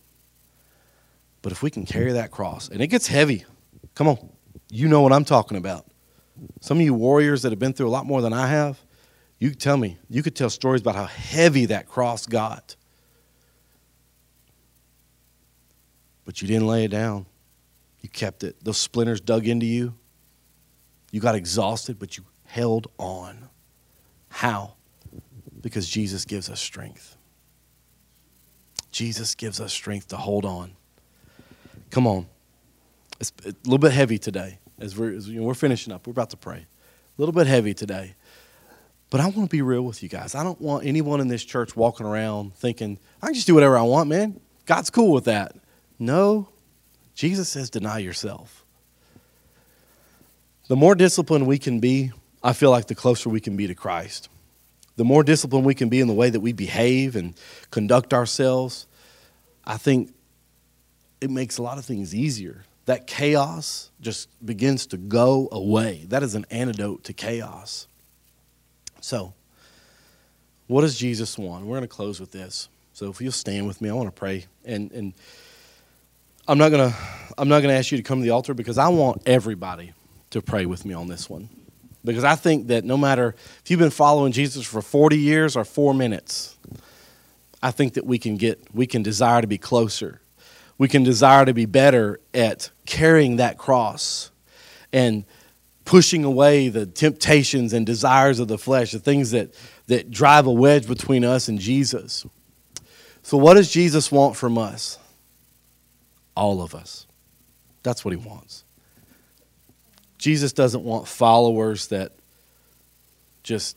But 1.42 1.52
if 1.52 1.62
we 1.62 1.70
can 1.70 1.86
carry 1.86 2.12
that 2.12 2.32
cross, 2.32 2.68
and 2.68 2.82
it 2.82 2.88
gets 2.88 3.06
heavy, 3.06 3.44
come 3.94 4.08
on, 4.08 4.30
you 4.70 4.88
know 4.88 5.00
what 5.00 5.12
I'm 5.12 5.24
talking 5.24 5.56
about. 5.56 5.86
Some 6.60 6.78
of 6.78 6.84
you 6.84 6.94
warriors 6.94 7.42
that 7.42 7.50
have 7.50 7.58
been 7.58 7.72
through 7.72 7.88
a 7.88 7.90
lot 7.90 8.06
more 8.06 8.22
than 8.22 8.32
I 8.32 8.46
have, 8.46 8.80
you 9.38 9.50
could 9.50 9.60
tell 9.60 9.76
me, 9.76 9.98
you 10.08 10.22
could 10.22 10.34
tell 10.34 10.50
stories 10.50 10.80
about 10.80 10.94
how 10.94 11.06
heavy 11.06 11.66
that 11.66 11.86
cross 11.88 12.26
got. 12.26 12.76
But 16.24 16.42
you 16.42 16.48
didn't 16.48 16.66
lay 16.66 16.84
it 16.84 16.90
down. 16.90 17.26
You 18.00 18.08
kept 18.08 18.44
it. 18.44 18.56
Those 18.62 18.78
splinters 18.78 19.20
dug 19.20 19.46
into 19.46 19.66
you. 19.66 19.94
You 21.10 21.20
got 21.20 21.34
exhausted, 21.34 21.98
but 21.98 22.16
you 22.16 22.24
held 22.44 22.88
on. 22.98 23.48
How? 24.28 24.74
Because 25.60 25.88
Jesus 25.88 26.24
gives 26.24 26.50
us 26.50 26.60
strength. 26.60 27.16
Jesus 28.90 29.34
gives 29.34 29.60
us 29.60 29.72
strength 29.72 30.08
to 30.08 30.16
hold 30.16 30.44
on. 30.44 30.72
Come 31.90 32.06
on. 32.06 32.26
It's 33.20 33.32
a 33.44 33.48
little 33.64 33.78
bit 33.78 33.92
heavy 33.92 34.18
today 34.18 34.58
as 34.78 34.96
we're, 34.96 35.14
as, 35.14 35.30
we're 35.30 35.54
finishing 35.54 35.92
up. 35.92 36.06
We're 36.06 36.12
about 36.12 36.30
to 36.30 36.36
pray. 36.36 36.58
A 36.58 37.20
little 37.20 37.32
bit 37.32 37.46
heavy 37.46 37.74
today. 37.74 38.14
But 39.10 39.20
I 39.20 39.24
want 39.24 39.50
to 39.50 39.56
be 39.56 39.62
real 39.62 39.82
with 39.82 40.02
you 40.02 40.08
guys. 40.08 40.34
I 40.34 40.44
don't 40.44 40.60
want 40.60 40.86
anyone 40.86 41.20
in 41.20 41.28
this 41.28 41.44
church 41.44 41.74
walking 41.74 42.06
around 42.06 42.54
thinking, 42.54 42.98
I 43.22 43.26
can 43.26 43.34
just 43.34 43.46
do 43.46 43.54
whatever 43.54 43.76
I 43.78 43.82
want, 43.82 44.08
man. 44.08 44.40
God's 44.66 44.90
cool 44.90 45.12
with 45.12 45.24
that. 45.24 45.56
No, 45.98 46.48
Jesus 47.14 47.48
says, 47.48 47.70
deny 47.70 47.98
yourself. 47.98 48.64
The 50.68 50.76
more 50.76 50.94
disciplined 50.94 51.46
we 51.46 51.58
can 51.58 51.80
be, 51.80 52.12
I 52.44 52.52
feel 52.52 52.70
like 52.70 52.86
the 52.86 52.94
closer 52.94 53.30
we 53.30 53.40
can 53.40 53.56
be 53.56 53.66
to 53.66 53.74
Christ. 53.74 54.28
The 54.96 55.04
more 55.04 55.24
disciplined 55.24 55.64
we 55.64 55.74
can 55.74 55.88
be 55.88 56.00
in 56.00 56.06
the 56.06 56.14
way 56.14 56.28
that 56.28 56.40
we 56.40 56.52
behave 56.52 57.16
and 57.16 57.34
conduct 57.70 58.12
ourselves, 58.12 58.86
I 59.64 59.78
think 59.78 60.14
it 61.20 61.30
makes 61.30 61.56
a 61.58 61.62
lot 61.62 61.78
of 61.78 61.84
things 61.84 62.14
easier. 62.14 62.64
That 62.88 63.06
chaos 63.06 63.90
just 64.00 64.30
begins 64.44 64.86
to 64.86 64.96
go 64.96 65.50
away. 65.52 66.06
That 66.08 66.22
is 66.22 66.34
an 66.34 66.46
antidote 66.50 67.04
to 67.04 67.12
chaos. 67.12 67.86
So, 69.02 69.34
what 70.68 70.80
does 70.80 70.96
Jesus 70.96 71.36
want? 71.36 71.66
We're 71.66 71.76
going 71.76 71.82
to 71.82 71.86
close 71.86 72.18
with 72.18 72.32
this. 72.32 72.70
So, 72.94 73.10
if 73.10 73.20
you'll 73.20 73.32
stand 73.32 73.66
with 73.66 73.82
me, 73.82 73.90
I 73.90 73.92
want 73.92 74.06
to 74.08 74.18
pray. 74.18 74.46
And, 74.64 74.90
and 74.92 75.12
I'm 76.48 76.56
not 76.56 76.70
going 76.70 76.90
to 76.90 76.96
I'm 77.36 77.48
not 77.48 77.60
going 77.60 77.74
to 77.74 77.78
ask 77.78 77.92
you 77.92 77.98
to 77.98 78.02
come 78.02 78.20
to 78.20 78.24
the 78.24 78.30
altar 78.30 78.54
because 78.54 78.78
I 78.78 78.88
want 78.88 79.20
everybody 79.26 79.92
to 80.30 80.40
pray 80.40 80.64
with 80.64 80.86
me 80.86 80.94
on 80.94 81.08
this 81.08 81.28
one. 81.28 81.50
Because 82.06 82.24
I 82.24 82.36
think 82.36 82.68
that 82.68 82.86
no 82.86 82.96
matter 82.96 83.34
if 83.62 83.70
you've 83.70 83.80
been 83.80 83.90
following 83.90 84.32
Jesus 84.32 84.64
for 84.64 84.80
40 84.80 85.18
years 85.18 85.56
or 85.56 85.64
4 85.66 85.92
minutes, 85.92 86.56
I 87.62 87.70
think 87.70 87.92
that 87.94 88.06
we 88.06 88.18
can 88.18 88.38
get 88.38 88.74
we 88.74 88.86
can 88.86 89.02
desire 89.02 89.42
to 89.42 89.46
be 89.46 89.58
closer. 89.58 90.22
We 90.78 90.86
can 90.88 91.02
desire 91.02 91.44
to 91.44 91.52
be 91.52 91.66
better 91.66 92.20
at 92.32 92.70
carrying 92.86 93.36
that 93.36 93.58
cross 93.58 94.30
and 94.92 95.24
pushing 95.84 96.24
away 96.24 96.68
the 96.68 96.86
temptations 96.86 97.72
and 97.72 97.84
desires 97.84 98.38
of 98.38 98.46
the 98.46 98.58
flesh, 98.58 98.92
the 98.92 98.98
things 98.98 99.32
that, 99.32 99.54
that 99.88 100.10
drive 100.10 100.46
a 100.46 100.52
wedge 100.52 100.86
between 100.86 101.24
us 101.24 101.48
and 101.48 101.58
Jesus. 101.58 102.24
So, 103.22 103.36
what 103.36 103.54
does 103.54 103.70
Jesus 103.70 104.12
want 104.12 104.36
from 104.36 104.56
us? 104.56 104.98
All 106.36 106.62
of 106.62 106.74
us. 106.74 107.06
That's 107.82 108.04
what 108.04 108.12
he 108.12 108.16
wants. 108.16 108.64
Jesus 110.18 110.52
doesn't 110.52 110.84
want 110.84 111.08
followers 111.08 111.88
that 111.88 112.12
just 113.42 113.76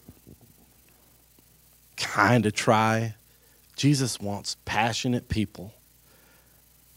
kind 1.98 2.46
of 2.46 2.54
try. 2.54 3.16
Jesus 3.76 4.20
wants 4.20 4.58
passionate 4.66 5.30
people 5.30 5.74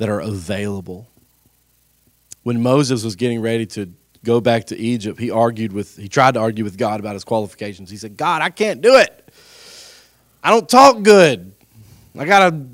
that 0.04 0.10
are 0.10 0.20
available. 0.20 1.08
When 2.42 2.62
Moses 2.62 3.04
was 3.04 3.16
getting 3.16 3.40
ready 3.40 3.64
to 3.68 3.90
go 4.22 4.38
back 4.38 4.66
to 4.66 4.76
Egypt, 4.76 5.18
he 5.18 5.30
argued 5.30 5.72
with, 5.72 5.96
he 5.96 6.08
tried 6.08 6.34
to 6.34 6.40
argue 6.40 6.62
with 6.62 6.76
God 6.76 7.00
about 7.00 7.14
his 7.14 7.24
qualifications. 7.24 7.88
He 7.88 7.96
said, 7.96 8.18
God, 8.18 8.42
I 8.42 8.50
can't 8.50 8.82
do 8.82 8.96
it. 8.96 9.32
I 10.42 10.50
don't 10.50 10.68
talk 10.68 11.02
good. 11.02 11.54
I 12.18 12.26
got 12.26 12.52
a 12.52 12.66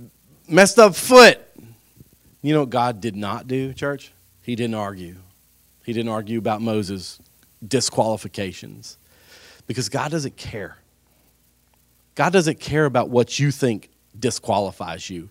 messed 0.48 0.80
up 0.80 0.96
foot. 0.96 1.38
You 2.42 2.52
know 2.52 2.60
what 2.60 2.70
God 2.70 3.00
did 3.00 3.14
not 3.14 3.46
do, 3.46 3.72
church? 3.74 4.10
He 4.42 4.56
didn't 4.56 4.74
argue. 4.74 5.14
He 5.84 5.92
didn't 5.92 6.10
argue 6.10 6.40
about 6.40 6.60
Moses' 6.60 7.20
disqualifications 7.64 8.98
because 9.68 9.88
God 9.88 10.10
doesn't 10.10 10.36
care. 10.36 10.78
God 12.16 12.32
doesn't 12.32 12.58
care 12.58 12.86
about 12.86 13.08
what 13.08 13.38
you 13.38 13.52
think 13.52 13.88
disqualifies 14.18 15.08
you. 15.08 15.28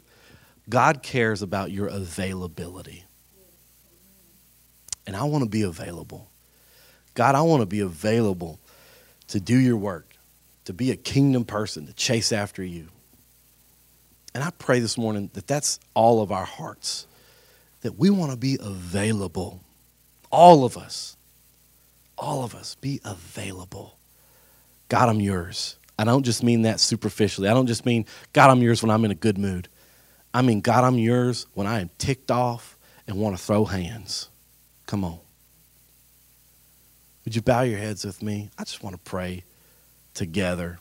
God 0.69 1.03
cares 1.03 1.41
about 1.41 1.71
your 1.71 1.87
availability 1.87 3.05
and 5.09 5.17
I 5.17 5.23
want 5.23 5.43
to 5.43 5.49
be 5.49 5.63
available. 5.63 6.29
God, 7.15 7.33
I 7.33 7.41
want 7.41 7.63
to 7.63 7.65
be 7.65 7.79
available 7.79 8.59
to 9.29 9.39
do 9.39 9.57
your 9.57 9.75
work, 9.75 10.15
to 10.65 10.73
be 10.73 10.91
a 10.91 10.95
kingdom 10.95 11.45
person, 11.45 11.87
to 11.87 11.93
chase 11.93 12.31
after 12.31 12.63
you. 12.63 12.89
And 14.35 14.43
I 14.43 14.51
pray 14.51 14.79
this 14.81 14.99
morning 14.99 15.31
that 15.33 15.47
that's 15.47 15.79
all 15.95 16.21
of 16.21 16.31
our 16.31 16.45
hearts, 16.45 17.07
that 17.81 17.97
we 17.97 18.11
want 18.11 18.33
to 18.33 18.37
be 18.37 18.59
available. 18.61 19.63
All 20.31 20.63
of 20.63 20.77
us, 20.77 21.17
all 22.15 22.43
of 22.43 22.53
us, 22.53 22.75
be 22.75 23.01
available. 23.03 23.97
God, 24.89 25.09
I'm 25.09 25.21
yours. 25.21 25.77
I 25.97 26.03
don't 26.03 26.21
just 26.21 26.43
mean 26.43 26.61
that 26.61 26.79
superficially. 26.79 27.49
I 27.49 27.55
don't 27.55 27.65
just 27.65 27.83
mean, 27.83 28.05
God, 28.31 28.51
I'm 28.51 28.61
yours 28.61 28.83
when 28.83 28.91
I'm 28.91 29.05
in 29.05 29.09
a 29.11 29.15
good 29.15 29.39
mood. 29.39 29.69
I 30.33 30.41
mean, 30.41 30.61
God, 30.61 30.83
I'm 30.83 30.97
yours 30.97 31.47
when 31.53 31.67
I 31.67 31.79
am 31.79 31.89
ticked 31.97 32.31
off 32.31 32.77
and 33.07 33.17
want 33.17 33.37
to 33.37 33.43
throw 33.43 33.65
hands. 33.65 34.29
Come 34.85 35.03
on. 35.03 35.19
Would 37.25 37.35
you 37.35 37.41
bow 37.41 37.61
your 37.61 37.79
heads 37.79 38.05
with 38.05 38.21
me? 38.21 38.49
I 38.57 38.63
just 38.63 38.83
want 38.83 38.95
to 38.95 39.01
pray 39.01 39.43
together. 40.13 40.79